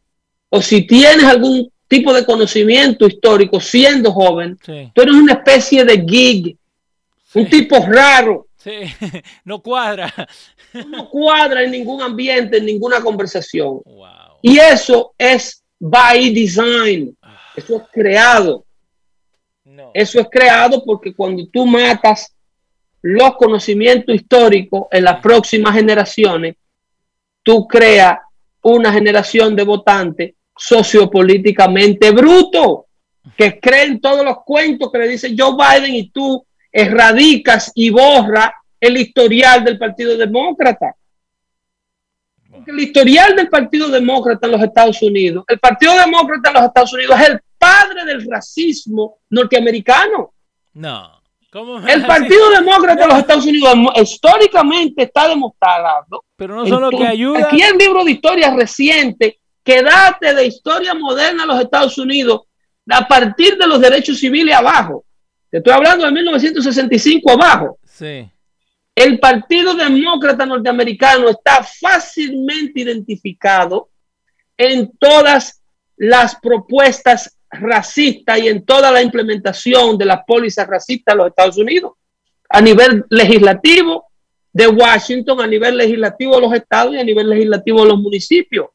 o 0.49 0.62
si 0.62 0.86
tienes 0.86 1.24
algún 1.24 1.72
tipo 1.88 2.13
de 2.13 2.25
conocimiento 2.25 3.07
histórico 3.07 3.59
siendo 3.59 4.11
joven, 4.11 4.57
tú 4.57 5.01
eres 5.01 5.15
una 5.15 5.33
especie 5.33 5.83
de 5.85 6.05
gig, 6.05 6.57
un 7.33 7.49
tipo 7.49 7.77
raro. 7.85 8.47
Sí, 8.57 8.71
no 9.45 9.61
cuadra. 9.61 10.13
No 10.88 11.09
cuadra 11.09 11.63
en 11.63 11.71
ningún 11.71 12.01
ambiente, 12.01 12.57
en 12.57 12.65
ninguna 12.65 13.01
conversación. 13.01 13.81
Y 14.41 14.57
eso 14.57 15.13
es 15.17 15.63
by 15.79 16.33
design. 16.33 17.15
Ah. 17.21 17.39
Eso 17.55 17.77
es 17.77 17.83
creado. 17.91 18.65
Eso 19.93 20.19
es 20.19 20.27
creado 20.29 20.83
porque 20.83 21.13
cuando 21.13 21.47
tú 21.47 21.65
matas 21.65 22.33
los 23.01 23.35
conocimientos 23.35 24.15
históricos 24.15 24.88
en 24.91 25.03
las 25.03 25.19
próximas 25.21 25.75
generaciones, 25.75 26.55
tú 27.43 27.67
creas 27.67 28.17
una 28.61 28.91
generación 28.91 29.55
de 29.55 29.63
votantes 29.63 30.33
sociopolíticamente 30.58 32.12
bruto, 32.12 32.88
que 33.38 33.60
creen 33.60 33.99
todos 33.99 34.24
los 34.24 34.38
cuentos 34.45 34.91
que 34.91 34.99
le 34.99 35.08
dice 35.08 35.36
Joe 35.38 35.55
Biden 35.55 35.95
y 35.95 36.10
tú 36.10 36.45
erradicas 36.72 37.72
y 37.76 37.89
borra 37.89 38.53
el 38.80 38.97
historial 38.97 39.64
del 39.64 39.78
Partido 39.78 40.18
Demócrata. 40.18 40.95
Porque 42.51 42.72
el 42.72 42.80
historial 42.80 43.36
del 43.36 43.49
Partido 43.49 43.89
Demócrata 43.89 44.47
en 44.47 44.53
los 44.53 44.62
Estados 44.62 45.01
Unidos, 45.01 45.43
el 45.47 45.60
Partido 45.60 45.93
Demócrata 45.97 46.49
en 46.49 46.55
los 46.55 46.64
Estados 46.64 46.93
Unidos 46.93 47.20
es 47.20 47.30
el 47.30 47.39
padre 47.58 48.05
del 48.05 48.30
racismo 48.30 49.20
norteamericano. 49.30 50.34
No. 50.74 51.22
el 51.88 52.05
Partido 52.05 52.49
Demócrata 52.51 53.01
de 53.01 53.08
los 53.08 53.20
Estados 53.20 53.45
Unidos 53.45 53.76
históricamente 54.01 55.03
está 55.03 55.28
demostrado. 55.28 56.24
Pero 56.36 56.55
no 56.55 56.66
solo 56.66 56.89
que 56.89 57.05
ayuda. 57.05 57.47
Aquí 57.47 57.62
el 57.62 57.78
libro 57.78 58.03
de 58.03 58.12
historia 58.12 58.53
reciente 58.53 59.39
que 59.68 59.84
date 59.84 60.34
de 60.34 60.45
historia 60.45 60.93
moderna 60.93 61.43
de 61.43 61.47
los 61.47 61.59
Estados 61.59 61.97
Unidos 61.97 62.43
a 62.89 63.05
partir 63.05 63.57
de 63.57 63.68
los 63.68 63.82
derechos 63.82 64.18
civiles 64.18 64.55
abajo. 64.55 65.03
Te 65.51 65.57
estoy 65.57 65.74
hablando 65.74 66.05
de 66.05 66.11
1965 66.13 67.30
abajo. 67.30 67.78
Sí. 67.84 68.32
El 68.95 69.20
Partido 69.20 69.74
Demócrata 69.74 70.45
Norteamericano 70.45 71.28
está 71.28 71.61
fácilmente 71.82 72.80
identificado 72.80 73.89
en 74.55 74.89
todas 74.97 75.61
las 75.97 76.38
propuestas 76.39 77.38
racistas 77.51 78.39
y 78.39 78.47
en 78.47 78.65
toda 78.65 78.89
la 78.89 79.01
implementación 79.01 79.97
de 79.97 80.05
las 80.05 80.22
pólizas 80.26 80.65
racistas 80.65 81.13
de 81.13 81.18
los 81.18 81.28
Estados 81.28 81.57
Unidos, 81.57 81.91
a 82.47 82.61
nivel 82.61 83.03
legislativo 83.09 84.05
de 84.53 84.68
Washington, 84.68 85.41
a 85.41 85.47
nivel 85.47 85.76
legislativo 85.76 86.36
de 86.36 86.41
los 86.41 86.53
estados 86.53 86.95
y 86.95 86.99
a 86.99 87.03
nivel 87.03 87.30
legislativo 87.30 87.82
de 87.82 87.89
los 87.89 87.99
municipios. 87.99 88.68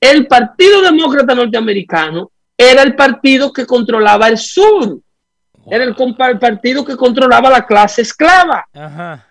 El 0.00 0.26
Partido 0.26 0.82
Demócrata 0.82 1.34
Norteamericano 1.34 2.30
era 2.56 2.82
el 2.82 2.94
partido 2.94 3.52
que 3.52 3.66
controlaba 3.66 4.28
el 4.28 4.38
sur, 4.38 5.00
era 5.66 5.84
el, 5.84 5.94
partido 6.38 6.84
que 6.84 6.96
controlaba 6.96 7.50
la 7.50 7.66
clase 7.66 8.02
esclava. 8.02 8.66
Ajá. 8.72 9.26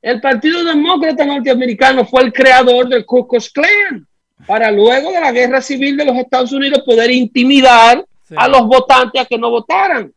El 0.00 0.20
Partido 0.20 0.64
Demócrata 0.64 1.24
Norteamericano 1.24 2.04
fue 2.06 2.22
el 2.22 2.32
creador 2.32 2.88
del 2.88 3.04
Ku 3.04 3.26
Klux 3.26 3.50
Klan 3.50 4.06
para 4.46 4.70
luego 4.70 5.10
de 5.10 5.20
la 5.20 5.32
guerra 5.32 5.60
civil 5.60 5.96
de 5.96 6.04
los 6.04 6.16
Estados 6.16 6.52
Unidos 6.52 6.82
poder 6.84 7.10
intimidar 7.10 8.04
a 8.36 8.48
los 8.48 8.62
votantes 8.62 9.22
a 9.22 9.24
que 9.24 9.38
no 9.38 9.50
votaran. 9.50 10.12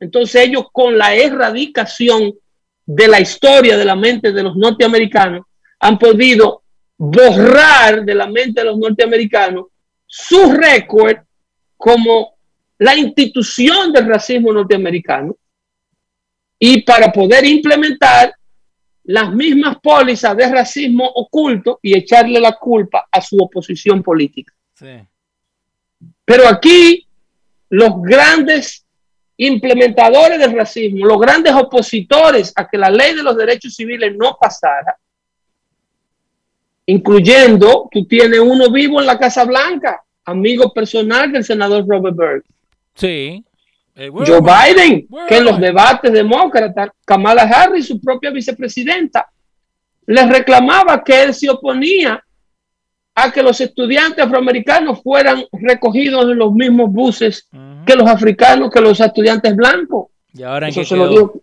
Entonces 0.00 0.46
ellos 0.46 0.66
con 0.72 0.96
la 0.96 1.14
erradicación 1.14 2.34
de 2.84 3.08
la 3.08 3.20
historia 3.20 3.76
de 3.76 3.84
la 3.84 3.96
mente 3.96 4.32
de 4.32 4.42
los 4.42 4.56
norteamericanos 4.56 5.44
han 5.80 5.98
podido 5.98 6.62
borrar 6.98 8.04
de 8.04 8.14
la 8.14 8.26
mente 8.26 8.60
de 8.60 8.66
los 8.66 8.78
norteamericanos 8.78 9.66
su 10.06 10.52
récord 10.52 11.18
como 11.76 12.36
la 12.78 12.94
institución 12.94 13.92
del 13.92 14.06
racismo 14.06 14.52
norteamericano 14.52 15.36
y 16.58 16.82
para 16.82 17.12
poder 17.12 17.44
implementar 17.44 18.34
las 19.04 19.32
mismas 19.32 19.76
pólizas 19.82 20.36
de 20.36 20.50
racismo 20.50 21.04
oculto 21.06 21.78
y 21.82 21.96
echarle 21.96 22.40
la 22.40 22.52
culpa 22.52 23.06
a 23.10 23.20
su 23.20 23.36
oposición 23.36 24.02
política. 24.02 24.52
Pero 26.24 26.48
aquí 26.48 27.06
los 27.68 28.02
grandes 28.02 28.84
implementadores 29.36 30.38
del 30.38 30.52
racismo, 30.54 31.06
los 31.06 31.20
grandes 31.20 31.54
opositores 31.54 32.52
a 32.56 32.66
que 32.66 32.78
la 32.78 32.90
ley 32.90 33.14
de 33.14 33.22
los 33.22 33.36
derechos 33.36 33.74
civiles 33.74 34.16
no 34.16 34.36
pasara, 34.40 34.98
incluyendo, 36.86 37.88
tú 37.90 38.06
tienes 38.06 38.40
uno 38.40 38.70
vivo 38.70 39.00
en 39.00 39.06
la 39.06 39.18
Casa 39.18 39.44
Blanca, 39.44 40.02
amigo 40.24 40.72
personal 40.72 41.30
del 41.32 41.44
senador 41.44 41.84
Robert 41.86 42.16
Byrd. 42.16 42.42
Sí. 42.94 43.44
Eh, 43.94 44.10
Joe 44.12 44.40
Biden, 44.40 45.08
que 45.26 45.38
en 45.38 45.44
los 45.44 45.58
debates 45.58 46.12
demócratas, 46.12 46.90
Kamala 47.04 47.42
Harris, 47.42 47.86
su 47.86 48.00
propia 48.00 48.30
vicepresidenta, 48.30 49.28
les 50.06 50.28
reclamaba 50.28 51.02
que 51.02 51.22
él 51.22 51.34
se 51.34 51.48
oponía 51.50 52.22
a 53.14 53.32
que 53.32 53.42
los 53.42 53.60
estudiantes 53.60 54.24
afroamericanos 54.24 55.02
fueran 55.02 55.44
recogidos 55.52 56.30
en 56.30 56.38
los 56.38 56.52
mismos 56.52 56.92
buses 56.92 57.48
que 57.86 57.96
los 57.96 58.06
africanos, 58.06 58.70
que 58.70 58.80
los 58.80 59.00
estudiantes 59.00 59.56
blancos. 59.56 60.08
¿Y 60.34 60.42
ahora 60.42 60.68
eso, 60.68 60.84
se 60.84 60.94
lo 60.94 61.08
dijo, 61.08 61.40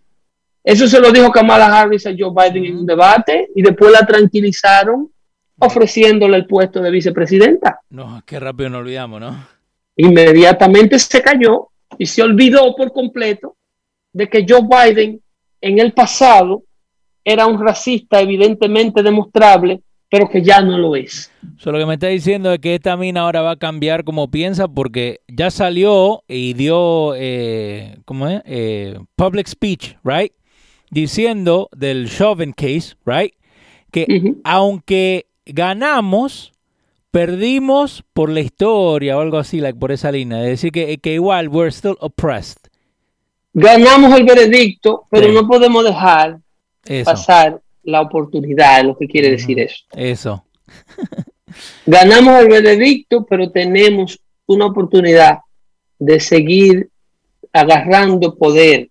eso 0.62 0.86
se 0.86 1.00
lo 1.00 1.10
dijo 1.10 1.32
Kamala 1.32 1.66
Harris 1.66 2.06
a 2.06 2.14
Joe 2.16 2.30
Biden 2.30 2.64
en 2.66 2.76
un 2.78 2.86
debate 2.86 3.50
y 3.56 3.62
después 3.62 3.90
la 3.90 4.06
tranquilizaron 4.06 5.10
ofreciéndole 5.58 6.36
el 6.36 6.46
puesto 6.46 6.80
de 6.80 6.90
vicepresidenta. 6.90 7.80
No, 7.90 8.22
qué 8.26 8.40
rápido 8.40 8.70
nos 8.70 8.80
olvidamos, 8.80 9.20
¿no? 9.20 9.46
Inmediatamente 9.96 10.98
se 10.98 11.22
cayó 11.22 11.68
y 11.98 12.06
se 12.06 12.22
olvidó 12.22 12.74
por 12.74 12.92
completo 12.92 13.56
de 14.12 14.28
que 14.28 14.44
Joe 14.48 14.62
Biden 14.62 15.20
en 15.60 15.78
el 15.78 15.92
pasado 15.92 16.64
era 17.24 17.46
un 17.46 17.58
racista 17.64 18.20
evidentemente 18.20 19.02
demostrable, 19.02 19.80
pero 20.10 20.28
que 20.28 20.42
ya 20.42 20.60
no 20.60 20.76
lo 20.78 20.94
es. 20.94 21.32
lo 21.64 21.78
que 21.78 21.86
me 21.86 21.94
está 21.94 22.08
diciendo 22.08 22.52
es 22.52 22.58
que 22.58 22.74
esta 22.74 22.96
mina 22.96 23.22
ahora 23.22 23.42
va 23.42 23.52
a 23.52 23.56
cambiar 23.56 24.04
como 24.04 24.30
piensa 24.30 24.68
porque 24.68 25.20
ya 25.28 25.50
salió 25.50 26.22
y 26.28 26.52
dio, 26.52 27.14
eh, 27.16 27.96
¿cómo 28.04 28.28
es? 28.28 28.42
Eh, 28.44 28.98
public 29.16 29.46
speech, 29.46 29.96
right? 30.04 30.32
Diciendo 30.90 31.68
del 31.74 32.08
Chauvin 32.10 32.52
case, 32.52 32.94
right? 33.06 33.34
Que 33.90 34.34
aunque 34.44 35.26
ganamos, 35.46 36.52
perdimos 37.10 38.04
por 38.12 38.30
la 38.30 38.40
historia 38.40 39.16
o 39.16 39.20
algo 39.20 39.38
así, 39.38 39.60
like, 39.60 39.78
por 39.78 39.92
esa 39.92 40.10
línea. 40.12 40.42
Es 40.42 40.50
decir, 40.50 40.72
que, 40.72 40.98
que 40.98 41.14
igual, 41.14 41.48
we're 41.48 41.70
still 41.70 41.96
oppressed. 42.00 42.68
Ganamos 43.52 44.18
el 44.18 44.24
veredicto, 44.24 45.06
pero 45.10 45.30
no 45.30 45.46
podemos 45.46 45.84
dejar 45.84 46.40
pasar 47.04 47.60
la 47.84 48.00
oportunidad, 48.00 48.82
lo 48.82 48.96
que 48.96 49.06
quiere 49.06 49.30
decir 49.30 49.60
eso. 49.60 49.84
Eso. 49.92 50.44
Ganamos 51.86 52.40
el 52.40 52.48
veredicto, 52.48 53.24
pero 53.24 53.50
tenemos 53.50 54.18
una 54.46 54.66
oportunidad 54.66 55.38
de 55.98 56.18
seguir 56.18 56.88
agarrando 57.52 58.34
poder. 58.34 58.88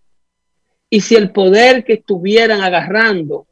Y 0.90 1.02
si 1.02 1.16
el 1.16 1.32
poder 1.32 1.84
que 1.84 1.94
estuvieran 1.94 2.62
agarrando 2.62 3.48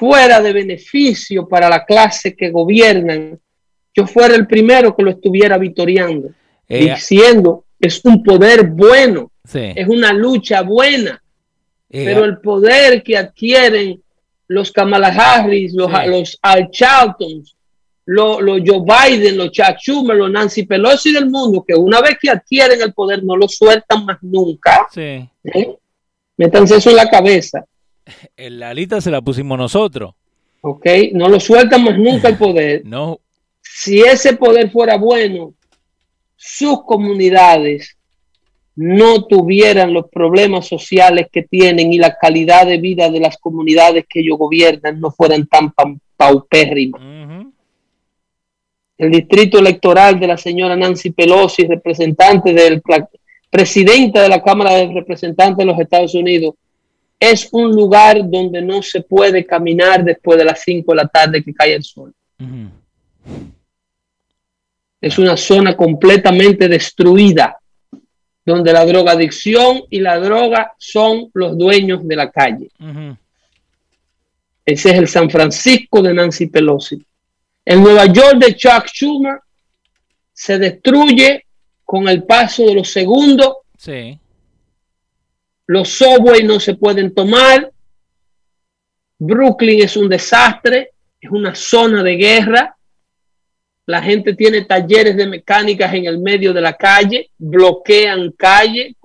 fuera 0.00 0.40
de 0.40 0.54
beneficio 0.54 1.46
para 1.46 1.68
la 1.68 1.84
clase 1.84 2.34
que 2.34 2.50
gobiernan, 2.50 3.38
yo 3.94 4.06
fuera 4.06 4.34
el 4.34 4.46
primero 4.46 4.96
que 4.96 5.02
lo 5.02 5.10
estuviera 5.10 5.58
vitoriando, 5.58 6.30
eh, 6.66 6.94
diciendo 6.94 7.66
es 7.78 8.02
un 8.06 8.22
poder 8.22 8.68
bueno, 8.68 9.30
es 9.52 9.86
una 9.86 10.14
lucha 10.14 10.62
buena, 10.62 11.22
eh, 11.90 12.04
pero 12.06 12.24
el 12.24 12.38
poder 12.38 13.02
que 13.02 13.18
adquieren 13.18 14.02
los 14.48 14.72
Kamala 14.72 15.08
Harris, 15.08 15.74
los, 15.74 15.92
los 16.06 16.38
Al 16.40 16.70
Charltons, 16.70 17.54
los, 18.06 18.38
Joe 18.40 18.82
Biden, 18.82 19.36
los 19.36 19.50
Chuck 19.50 19.76
Schumer, 19.78 20.16
los 20.16 20.30
Nancy 20.30 20.64
Pelosi 20.64 21.12
del 21.12 21.28
mundo, 21.28 21.62
que 21.62 21.74
una 21.74 22.00
vez 22.00 22.16
que 22.18 22.30
adquieren 22.30 22.80
el 22.80 22.94
poder 22.94 23.22
no 23.22 23.36
lo 23.36 23.46
sueltan 23.48 24.06
más 24.06 24.16
nunca. 24.22 24.86
Sí. 24.90 25.28
¿eh? 25.44 25.76
Métanse 26.38 26.76
eso 26.76 26.88
en 26.88 26.96
la 26.96 27.10
cabeza. 27.10 27.66
En 28.36 28.58
la 28.58 28.72
lista 28.74 29.00
se 29.00 29.10
la 29.10 29.20
pusimos 29.20 29.58
nosotros. 29.58 30.14
Ok, 30.62 30.86
no 31.12 31.28
lo 31.28 31.40
sueltan 31.40 31.84
más 31.84 31.98
nunca 31.98 32.28
el 32.28 32.36
poder. 32.36 32.82
no 32.84 33.20
si 33.62 34.00
ese 34.00 34.36
poder 34.36 34.70
fuera 34.70 34.96
bueno, 34.96 35.54
sus 36.36 36.84
comunidades 36.84 37.96
no 38.76 39.24
tuvieran 39.24 39.92
los 39.92 40.08
problemas 40.08 40.66
sociales 40.66 41.28
que 41.30 41.42
tienen 41.42 41.92
y 41.92 41.98
la 41.98 42.16
calidad 42.16 42.66
de 42.66 42.78
vida 42.78 43.10
de 43.10 43.20
las 43.20 43.36
comunidades 43.38 44.06
que 44.08 44.20
ellos 44.20 44.38
gobiernan 44.38 45.00
no 45.00 45.10
fueran 45.10 45.46
tan 45.46 45.72
paupérrimas. 46.16 47.00
el 48.98 49.10
distrito 49.10 49.58
electoral 49.58 50.20
de 50.20 50.26
la 50.26 50.36
señora 50.36 50.76
Nancy 50.76 51.10
Pelosi, 51.10 51.66
representante 51.66 52.52
del 52.52 52.82
presidenta 53.48 54.22
de 54.22 54.28
la 54.28 54.42
Cámara 54.42 54.74
de 54.74 54.92
Representantes 54.92 55.56
de 55.56 55.64
los 55.64 55.80
Estados 55.80 56.14
Unidos, 56.14 56.54
es 57.20 57.50
un 57.52 57.70
lugar 57.70 58.18
donde 58.28 58.62
no 58.62 58.82
se 58.82 59.02
puede 59.02 59.44
caminar 59.44 60.02
después 60.02 60.38
de 60.38 60.44
las 60.46 60.62
5 60.62 60.90
de 60.90 60.96
la 60.96 61.06
tarde 61.06 61.44
que 61.44 61.52
cae 61.52 61.74
el 61.74 61.84
sol. 61.84 62.14
Es 64.98 65.18
una 65.18 65.36
zona 65.36 65.76
completamente 65.76 66.66
destruida, 66.66 67.58
donde 68.44 68.72
la 68.72 68.86
drogadicción 68.86 69.82
y 69.90 70.00
la 70.00 70.18
droga 70.18 70.72
son 70.78 71.30
los 71.34 71.56
dueños 71.58 72.08
de 72.08 72.16
la 72.16 72.30
calle. 72.30 72.70
Ese 74.64 74.90
es 74.90 74.96
el 74.96 75.08
San 75.08 75.28
Francisco 75.28 76.00
de 76.00 76.14
Nancy 76.14 76.46
Pelosi. 76.46 77.04
El 77.64 77.82
Nueva 77.82 78.06
York 78.06 78.38
de 78.38 78.56
Chuck 78.56 78.86
Schumer 78.86 79.40
se 80.32 80.58
destruye 80.58 81.44
con 81.84 82.08
el 82.08 82.22
paso 82.22 82.64
de 82.64 82.74
los 82.74 82.90
segundos. 82.90 83.56
Sí. 83.76 84.18
Los 85.70 85.90
subways 85.90 86.42
no 86.42 86.58
se 86.58 86.74
pueden 86.74 87.14
tomar. 87.14 87.70
Brooklyn 89.20 89.84
es 89.84 89.96
un 89.96 90.08
desastre, 90.08 90.90
es 91.20 91.30
una 91.30 91.54
zona 91.54 92.02
de 92.02 92.16
guerra. 92.16 92.76
La 93.86 94.02
gente 94.02 94.34
tiene 94.34 94.62
talleres 94.62 95.16
de 95.16 95.28
mecánicas 95.28 95.94
en 95.94 96.06
el 96.06 96.18
medio 96.18 96.52
de 96.52 96.60
la 96.60 96.72
calle, 96.72 97.30
bloquean 97.38 98.32
calle, 98.32 98.96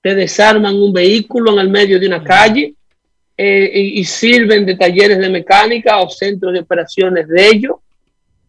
te 0.00 0.14
desarman 0.14 0.76
un 0.76 0.92
vehículo 0.92 1.52
en 1.54 1.58
el 1.58 1.68
medio 1.68 1.98
de 1.98 2.06
una 2.06 2.22
calle 2.22 2.74
eh, 3.36 3.70
y, 3.74 3.98
y, 4.00 4.04
sirven 4.04 4.64
de 4.66 4.76
talleres 4.76 5.18
de 5.18 5.28
mecánica 5.28 6.00
o 6.00 6.08
centros 6.08 6.52
de 6.52 6.60
operaciones 6.60 7.26
de 7.26 7.44
ellos 7.44 7.74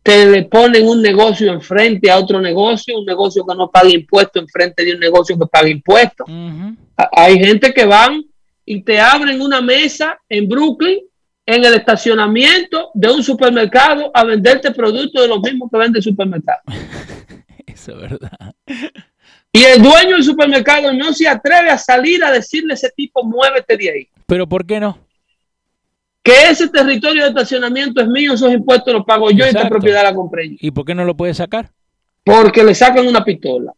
te 0.02 0.26
le 0.26 0.44
ponen 0.44 0.88
un 0.88 1.02
negocio 1.02 1.52
enfrente 1.52 2.10
a 2.10 2.18
otro 2.18 2.40
negocio, 2.42 2.98
un 2.98 3.06
negocio 3.06 3.46
que 3.46 3.56
no 3.56 3.70
paga 3.70 3.90
impuestos 3.90 4.42
enfrente 4.42 4.84
de 4.86 4.94
un 4.94 5.00
negocio 5.00 5.38
que 5.38 5.46
paga 5.46 5.70
impuestos. 5.70 6.28
Hay 7.12 7.40
gente 7.40 7.74
que 7.74 7.86
van 7.86 8.24
y 8.66 8.82
te 8.84 9.00
abren 9.00 9.42
una 9.42 9.62
mesa 9.62 10.20
en 10.28 10.48
Brooklyn, 10.48 11.00
en 11.46 11.66
el 11.66 11.74
estacionamiento 11.74 12.92
de 12.94 13.10
un 13.10 13.24
supermercado, 13.24 14.12
a 14.14 14.24
venderte 14.24 14.72
productos 14.72 15.22
de 15.22 15.28
los 15.28 15.42
mismos 15.42 15.70
que 15.72 15.78
vende 15.78 16.00
el 16.00 16.04
supermercado. 16.04 16.62
Eso 17.66 17.94
es 17.94 18.02
verdad. 18.02 18.54
Y 19.52 19.64
el 19.64 19.82
dueño 19.82 20.16
del 20.16 20.24
supermercado 20.24 20.94
no 20.94 21.12
se 21.14 21.28
atreve 21.28 21.70
a 21.70 21.78
salir 21.78 22.24
a 22.24 22.32
decirle 22.32 22.74
a 22.74 22.76
ese 22.76 22.92
tipo, 22.92 23.24
muévete 23.24 23.78
de 23.78 23.90
ahí. 23.90 24.08
Pero 24.28 24.48
¿por 24.48 24.66
qué 24.66 24.80
no? 24.80 25.00
que 26.24 26.50
ese 26.50 26.68
territorio 26.68 27.24
de 27.24 27.30
estacionamiento 27.30 28.02
es 28.02 28.08
mío, 28.08 28.34
esos 28.34 28.52
impuestos 28.52 28.94
los 28.94 29.06
pago 29.06 29.32
yo 29.32 29.46
y 29.46 29.50
esta 29.50 29.68
propiedad 29.70 30.04
la 30.04 30.14
compré 30.14 30.50
yo. 30.50 30.56
¿Y 30.60 30.72
por 30.72 30.86
qué 30.86 30.94
no 30.94 31.06
lo 31.06 31.16
puede 31.16 31.34
sacar? 31.34 31.72
Porque 32.24 32.64
le 32.64 32.76
sacan 32.76 33.08
una 33.08 33.24
pistola. 33.24 33.74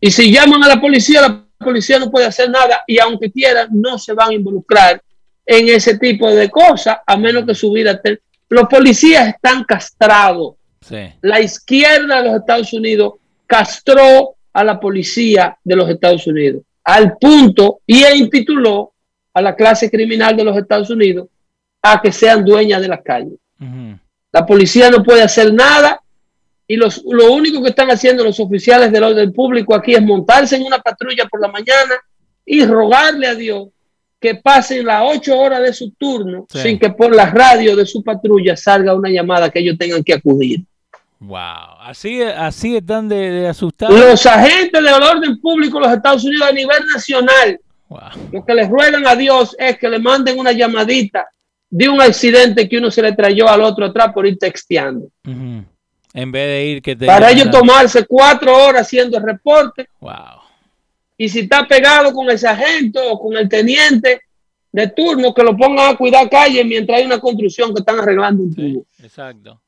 Y 0.00 0.10
si 0.10 0.32
llaman 0.32 0.62
a 0.64 0.68
la 0.68 0.80
policía, 0.80 1.22
la 1.22 1.44
policía 1.60 1.98
no 1.98 2.10
puede 2.10 2.26
hacer 2.26 2.50
nada 2.50 2.82
y 2.86 2.98
aunque 2.98 3.30
quieran, 3.30 3.68
no 3.72 3.98
se 3.98 4.12
van 4.12 4.30
a 4.30 4.34
involucrar 4.34 5.00
en 5.46 5.68
ese 5.68 5.98
tipo 5.98 6.30
de 6.30 6.50
cosas, 6.50 6.98
a 7.06 7.16
menos 7.16 7.44
que 7.44 7.54
su 7.54 7.72
vida... 7.72 8.00
Los 8.48 8.64
policías 8.64 9.28
están 9.28 9.62
castrados. 9.62 10.54
La 11.20 11.40
izquierda 11.40 12.20
de 12.20 12.28
los 12.28 12.40
Estados 12.40 12.72
Unidos 12.72 13.14
castró 13.46 14.34
a 14.52 14.64
la 14.64 14.80
policía 14.80 15.56
de 15.62 15.76
los 15.76 15.88
Estados 15.88 16.26
Unidos 16.26 16.62
al 16.84 17.16
punto 17.18 17.80
y 17.86 18.02
e 18.02 18.16
intituló 18.16 18.92
a 19.32 19.42
la 19.42 19.54
clase 19.54 19.90
criminal 19.90 20.36
de 20.36 20.44
los 20.44 20.56
Estados 20.56 20.90
Unidos 20.90 21.28
a 21.82 22.00
que 22.00 22.10
sean 22.10 22.44
dueñas 22.44 22.80
de 22.80 22.88
las 22.88 23.02
calles. 23.02 23.38
La 24.32 24.46
policía 24.46 24.90
no 24.90 25.02
puede 25.02 25.22
hacer 25.22 25.52
nada 25.52 26.00
y 26.70 26.76
los, 26.76 27.02
lo 27.04 27.32
único 27.32 27.60
que 27.60 27.70
están 27.70 27.90
haciendo 27.90 28.22
los 28.22 28.38
oficiales 28.38 28.92
del 28.92 29.02
orden 29.02 29.32
público 29.32 29.74
aquí 29.74 29.92
es 29.92 30.02
montarse 30.02 30.54
en 30.54 30.62
una 30.62 30.78
patrulla 30.78 31.26
por 31.26 31.40
la 31.40 31.48
mañana 31.48 31.96
y 32.46 32.64
rogarle 32.64 33.26
a 33.26 33.34
Dios 33.34 33.70
que 34.20 34.36
pasen 34.36 34.86
las 34.86 35.02
ocho 35.04 35.36
horas 35.36 35.62
de 35.62 35.72
su 35.72 35.90
turno 35.90 36.46
sin 36.48 36.78
que 36.78 36.90
por 36.90 37.12
la 37.12 37.26
radio 37.26 37.74
de 37.74 37.84
su 37.84 38.04
patrulla 38.04 38.56
salga 38.56 38.94
una 38.94 39.10
llamada 39.10 39.50
que 39.50 39.58
ellos 39.58 39.76
tengan 39.76 40.04
que 40.04 40.14
acudir. 40.14 40.60
Wow, 41.18 41.80
así, 41.80 42.22
así 42.22 42.76
están 42.76 43.08
de, 43.08 43.48
asustados. 43.48 43.98
Los 43.98 44.24
agentes 44.24 44.80
del 44.80 45.02
orden 45.02 45.40
público 45.40 45.80
de 45.80 45.86
los 45.86 45.96
Estados 45.96 46.24
Unidos 46.24 46.50
a 46.50 46.52
nivel 46.52 46.86
nacional 46.94 47.58
lo 48.30 48.44
que 48.44 48.54
les 48.54 48.68
ruegan 48.68 49.04
a 49.08 49.16
Dios 49.16 49.56
es 49.58 49.76
que 49.76 49.88
le 49.88 49.98
manden 49.98 50.38
una 50.38 50.52
llamadita 50.52 51.26
de 51.68 51.88
un 51.88 52.00
accidente 52.00 52.68
que 52.68 52.78
uno 52.78 52.92
se 52.92 53.02
le 53.02 53.12
trayó 53.12 53.48
al 53.48 53.62
otro 53.62 53.86
atrás 53.86 54.12
por 54.14 54.24
ir 54.24 54.38
texteando. 54.38 55.08
En 56.12 56.32
vez 56.32 56.48
de 56.48 56.64
ir 56.66 56.82
que 56.82 56.96
Para 56.96 57.30
ellos 57.30 57.50
tomarse 57.50 58.04
cuatro 58.06 58.56
horas 58.56 58.82
haciendo 58.82 59.16
el 59.16 59.22
reporte. 59.22 59.88
Wow. 60.00 60.40
Y 61.16 61.28
si 61.28 61.40
está 61.40 61.66
pegado 61.66 62.12
con 62.12 62.30
el 62.30 62.38
sargento 62.38 63.00
o 63.12 63.20
con 63.20 63.36
el 63.36 63.48
teniente 63.48 64.22
de 64.72 64.88
turno, 64.88 65.34
que 65.34 65.42
lo 65.42 65.56
pongan 65.56 65.94
a 65.94 65.96
cuidar 65.96 66.28
calle 66.30 66.64
mientras 66.64 66.98
hay 66.98 67.06
una 67.06 67.20
construcción 67.20 67.74
que 67.74 67.80
están 67.80 67.98
arreglando 67.98 68.42
un 68.42 68.54
tubo. 68.54 68.86
exacto. 69.02 69.60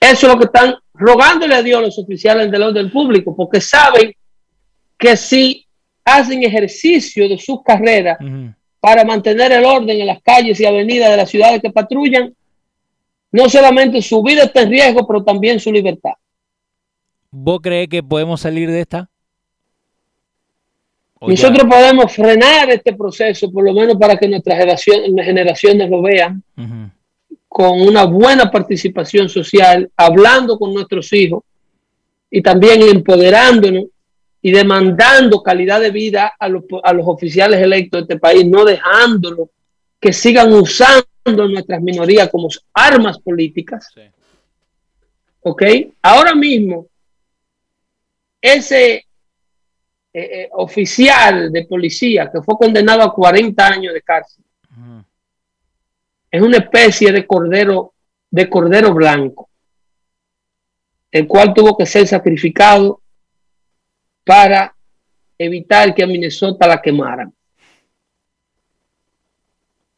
Eso 0.00 0.26
es 0.26 0.32
lo 0.32 0.38
que 0.38 0.46
están 0.46 0.74
rogándole 0.94 1.54
a 1.54 1.62
Dios 1.62 1.82
los 1.82 1.98
oficiales 1.98 2.50
del 2.50 2.62
orden 2.62 2.90
público, 2.90 3.36
porque 3.36 3.60
saben 3.60 4.14
que 4.96 5.16
si 5.16 5.66
hacen 6.04 6.42
ejercicio 6.42 7.28
de 7.28 7.38
sus 7.38 7.62
carreras 7.62 8.18
para 8.80 9.04
mantener 9.04 9.52
el 9.52 9.64
orden 9.64 10.00
en 10.00 10.06
las 10.06 10.22
calles 10.22 10.58
y 10.58 10.64
avenidas 10.64 11.10
de 11.10 11.16
las 11.18 11.28
ciudades 11.30 11.60
que 11.60 11.70
patrullan, 11.70 12.34
no 13.32 13.48
solamente 13.48 14.02
su 14.02 14.22
vida 14.22 14.44
está 14.44 14.62
en 14.62 14.70
riesgo, 14.70 15.06
pero 15.06 15.22
también 15.22 15.60
su 15.60 15.72
libertad. 15.72 16.12
¿Vos 17.30 17.60
crees 17.62 17.88
que 17.88 18.02
podemos 18.02 18.40
salir 18.40 18.70
de 18.70 18.80
esta? 18.80 19.08
Nosotros 21.20 21.68
podemos 21.68 22.12
frenar 22.12 22.70
este 22.70 22.94
proceso, 22.94 23.52
por 23.52 23.62
lo 23.62 23.74
menos 23.74 23.96
para 23.96 24.16
que 24.16 24.26
nuestras 24.26 24.58
generaciones, 24.58 25.90
lo 25.90 26.00
vean, 26.00 26.42
con 27.46 27.80
una 27.82 28.04
buena 28.04 28.50
participación 28.50 29.28
social, 29.28 29.90
hablando 29.96 30.58
con 30.58 30.72
nuestros 30.72 31.12
hijos 31.12 31.42
y 32.30 32.40
también 32.40 32.82
empoderándonos 32.82 33.84
y 34.40 34.50
demandando 34.50 35.42
calidad 35.42 35.80
de 35.80 35.90
vida 35.90 36.32
a 36.38 36.48
los, 36.48 36.64
oficiales 37.04 37.60
electos 37.60 38.00
de 38.00 38.14
este 38.14 38.18
país, 38.18 38.46
no 38.46 38.64
dejándolo 38.64 39.50
que 40.00 40.12
sigan 40.14 40.52
usando 40.54 41.04
nuestras 41.36 41.80
minorías 41.80 42.28
como 42.30 42.48
armas 42.74 43.18
políticas. 43.18 43.88
¿Ok? 45.42 45.62
Ahora 46.02 46.34
mismo, 46.34 46.86
ese 48.40 48.94
eh, 48.94 49.04
eh, 50.12 50.48
oficial 50.52 51.52
de 51.52 51.66
policía 51.66 52.30
que 52.32 52.42
fue 52.42 52.56
condenado 52.56 53.02
a 53.02 53.12
40 53.14 53.66
años 53.66 53.94
de 53.94 54.02
cárcel 54.02 54.44
es 56.30 56.40
una 56.40 56.58
especie 56.58 57.10
de 57.12 57.26
cordero, 57.26 57.94
de 58.30 58.48
cordero 58.48 58.94
blanco, 58.94 59.50
el 61.10 61.26
cual 61.26 61.52
tuvo 61.52 61.76
que 61.76 61.86
ser 61.86 62.06
sacrificado 62.06 63.02
para 64.24 64.74
evitar 65.36 65.92
que 65.94 66.04
a 66.04 66.06
Minnesota 66.06 66.68
la 66.68 66.80
quemaran. 66.80 67.34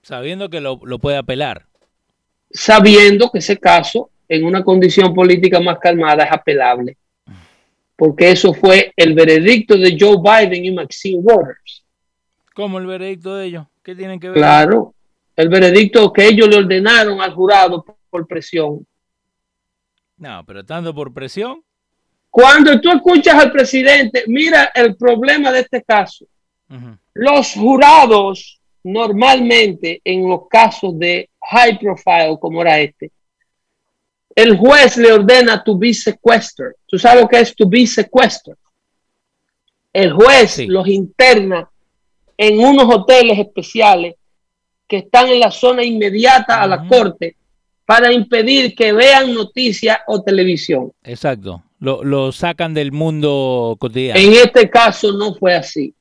Sabiendo 0.02 0.50
que 0.50 0.60
lo, 0.60 0.78
puede 0.78 1.16
apelar. 1.16 1.66
Sabiendo 2.50 3.30
que 3.30 3.38
ese 3.38 3.58
caso, 3.58 4.10
en 4.28 4.44
una 4.44 4.64
condición 4.64 5.14
política 5.14 5.60
más 5.60 5.78
calmada, 5.78 6.24
es 6.24 6.32
apelable. 6.32 6.96
Porque 7.96 8.32
eso 8.32 8.52
fue 8.52 8.92
el 8.96 9.14
veredicto 9.14 9.76
de 9.76 9.96
Joe 9.98 10.16
Biden 10.16 10.64
y 10.64 10.72
Maxine 10.72 11.20
Waters. 11.20 11.84
¿Cómo 12.54 12.78
el 12.78 12.86
veredicto 12.86 13.36
de 13.36 13.46
ellos? 13.46 13.66
¿Qué 13.82 13.94
tienen 13.94 14.18
que 14.18 14.28
ver? 14.28 14.36
Claro, 14.36 14.94
el 15.36 15.48
veredicto 15.48 16.12
que 16.12 16.26
ellos 16.26 16.48
le 16.48 16.56
ordenaron 16.56 17.20
al 17.20 17.32
jurado 17.32 17.84
por 18.10 18.26
presión. 18.26 18.84
No, 20.16 20.44
pero 20.44 20.64
tanto 20.64 20.94
por 20.94 21.12
presión. 21.12 21.62
Cuando 22.28 22.80
tú 22.80 22.90
escuchas 22.90 23.34
al 23.34 23.52
presidente, 23.52 24.24
mira 24.26 24.72
el 24.74 24.96
problema 24.96 25.52
de 25.52 25.60
este 25.60 25.82
caso. 25.82 26.26
Los 27.12 27.52
jurados 27.52 28.61
normalmente 28.84 30.00
en 30.04 30.28
los 30.28 30.48
casos 30.48 30.98
de 30.98 31.30
high 31.50 31.78
profile 31.78 32.36
como 32.40 32.62
era 32.62 32.80
este, 32.80 33.10
el 34.34 34.56
juez 34.56 34.96
le 34.96 35.12
ordena 35.12 35.62
to 35.62 35.76
be 35.76 35.92
sequestered. 35.92 36.72
¿Tú 36.86 36.98
sabes 36.98 37.22
lo 37.22 37.28
que 37.28 37.40
es 37.40 37.54
to 37.54 37.68
be 37.68 37.86
sequestered? 37.86 38.56
El 39.92 40.12
juez 40.12 40.58
los 40.68 40.88
interna 40.88 41.68
en 42.36 42.58
unos 42.58 42.94
hoteles 42.94 43.38
especiales 43.38 44.14
que 44.88 44.98
están 44.98 45.28
en 45.28 45.40
la 45.40 45.50
zona 45.50 45.84
inmediata 45.84 46.62
a 46.62 46.66
la 46.66 46.86
corte 46.86 47.36
para 47.84 48.10
impedir 48.10 48.74
que 48.74 48.92
vean 48.92 49.34
noticias 49.34 49.98
o 50.06 50.22
televisión. 50.22 50.92
Exacto 51.02 51.62
lo, 51.82 52.32
sacan 52.32 52.74
del 52.74 52.92
mundo 52.92 53.76
cotidiano. 53.78 54.20
En 54.20 54.32
este 54.32 54.70
caso 54.70 55.12
no 55.12 55.34
fue 55.34 55.54
así. 55.54 55.94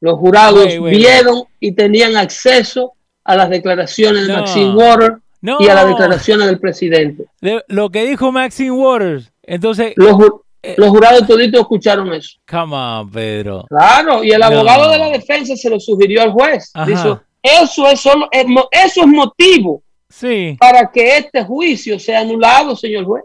Los 0.00 0.18
jurados 0.18 0.66
vieron 0.82 1.44
y 1.60 1.72
tenían 1.72 2.16
acceso 2.16 2.92
a 3.24 3.36
las 3.36 3.50
declaraciones 3.50 4.26
de 4.26 4.34
Maxine 4.34 4.74
Water 4.74 5.18
y 5.42 5.68
a 5.68 5.74
las 5.74 5.86
declaraciones 5.88 6.46
del 6.46 6.58
presidente. 6.58 7.26
lo 7.68 7.90
que 7.90 8.04
dijo 8.04 8.32
Maxine 8.32 8.72
Waters. 8.72 9.32
Entonces. 9.42 9.92
Los, 9.96 10.16
eh, 10.62 10.74
los 10.78 10.90
jurados 10.90 11.26
toditos 11.26 11.60
escucharon 11.60 12.12
eso. 12.12 12.38
Come 12.48 12.76
on, 12.76 13.10
Pedro. 13.10 13.64
Claro, 13.68 14.22
y 14.22 14.30
el 14.30 14.42
abogado 14.42 14.90
de 14.90 14.98
la 14.98 15.08
defensa 15.08 15.56
se 15.56 15.68
lo 15.68 15.80
sugirió 15.80 16.22
al 16.22 16.32
juez. 16.32 16.72
Dijo, 16.86 17.20
eso 17.42 17.88
es 17.88 18.00
solo, 18.00 18.28
eso 18.32 19.00
es 19.00 19.06
motivo 19.06 19.82
sí. 20.08 20.56
para 20.60 20.90
que 20.90 21.16
este 21.16 21.42
juicio 21.44 21.98
sea 21.98 22.20
anulado, 22.20 22.76
señor 22.76 23.04
juez. 23.04 23.24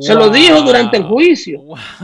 Se 0.00 0.14
lo 0.14 0.30
dijo 0.30 0.62
durante 0.62 0.96
el 0.96 1.04
juicio. 1.04 1.62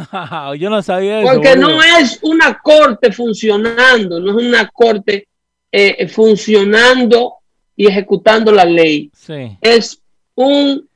Yo 0.58 0.70
no 0.70 0.82
sabía 0.82 1.20
eso. 1.20 1.32
Porque 1.32 1.56
no 1.56 1.82
es 1.82 2.20
una 2.22 2.58
corte 2.62 3.10
funcionando, 3.10 4.20
no 4.20 4.38
es 4.38 4.46
una 4.46 4.68
corte 4.68 5.26
eh, 5.70 6.06
funcionando 6.06 7.38
y 7.74 7.88
ejecutando 7.88 8.52
la 8.52 8.64
ley. 8.64 9.10
Es 9.60 10.00
un, 10.36 10.88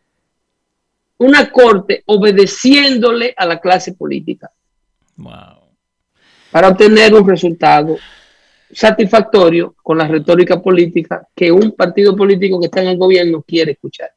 una 1.18 1.50
corte 1.50 2.04
obedeciéndole 2.06 3.34
a 3.36 3.46
la 3.46 3.58
clase 3.58 3.94
política. 3.94 4.48
Para 6.52 6.68
obtener 6.68 7.14
un 7.14 7.28
resultado 7.28 7.96
satisfactorio 8.70 9.74
con 9.82 9.98
la 9.98 10.06
retórica 10.06 10.62
política 10.62 11.26
que 11.34 11.50
un 11.50 11.72
partido 11.72 12.14
político 12.14 12.60
que 12.60 12.66
está 12.66 12.82
en 12.82 12.88
el 12.88 12.96
gobierno 12.96 13.42
quiere 13.42 13.72
escuchar. 13.72 14.10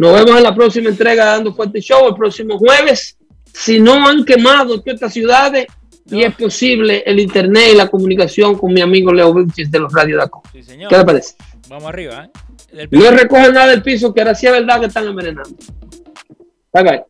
Nos 0.00 0.14
vemos 0.14 0.38
en 0.38 0.44
la 0.44 0.54
próxima 0.54 0.88
entrega 0.88 1.26
Dando 1.26 1.52
Fuerte 1.52 1.78
Show 1.78 2.08
el 2.08 2.14
próximo 2.14 2.56
jueves. 2.56 3.18
Si 3.52 3.78
no 3.80 4.08
han 4.08 4.24
quemado 4.24 4.80
todas 4.80 4.94
estas 4.94 5.12
ciudades 5.12 5.66
y 6.06 6.22
es 6.22 6.34
posible 6.36 7.02
el 7.04 7.20
internet 7.20 7.64
y 7.74 7.76
la 7.76 7.86
comunicación 7.86 8.56
con 8.56 8.72
mi 8.72 8.80
amigo 8.80 9.12
Leo 9.12 9.34
Vilches 9.34 9.70
de 9.70 9.78
los 9.78 9.92
Radio 9.92 10.16
Daco. 10.16 10.42
¿Qué 10.54 10.96
le 10.96 11.04
parece? 11.04 11.34
Vamos 11.68 11.90
arriba, 11.90 12.30
¿eh? 12.72 12.88
No 12.90 13.10
recogen 13.10 13.52
nada 13.52 13.66
del 13.66 13.82
piso 13.82 14.14
que 14.14 14.22
ahora 14.22 14.34
sí 14.34 14.46
es 14.46 14.52
verdad 14.52 14.80
que 14.80 14.86
están 14.86 15.06
envenenando. 15.06 15.54
Bye 16.72 16.82
bye. 16.82 17.04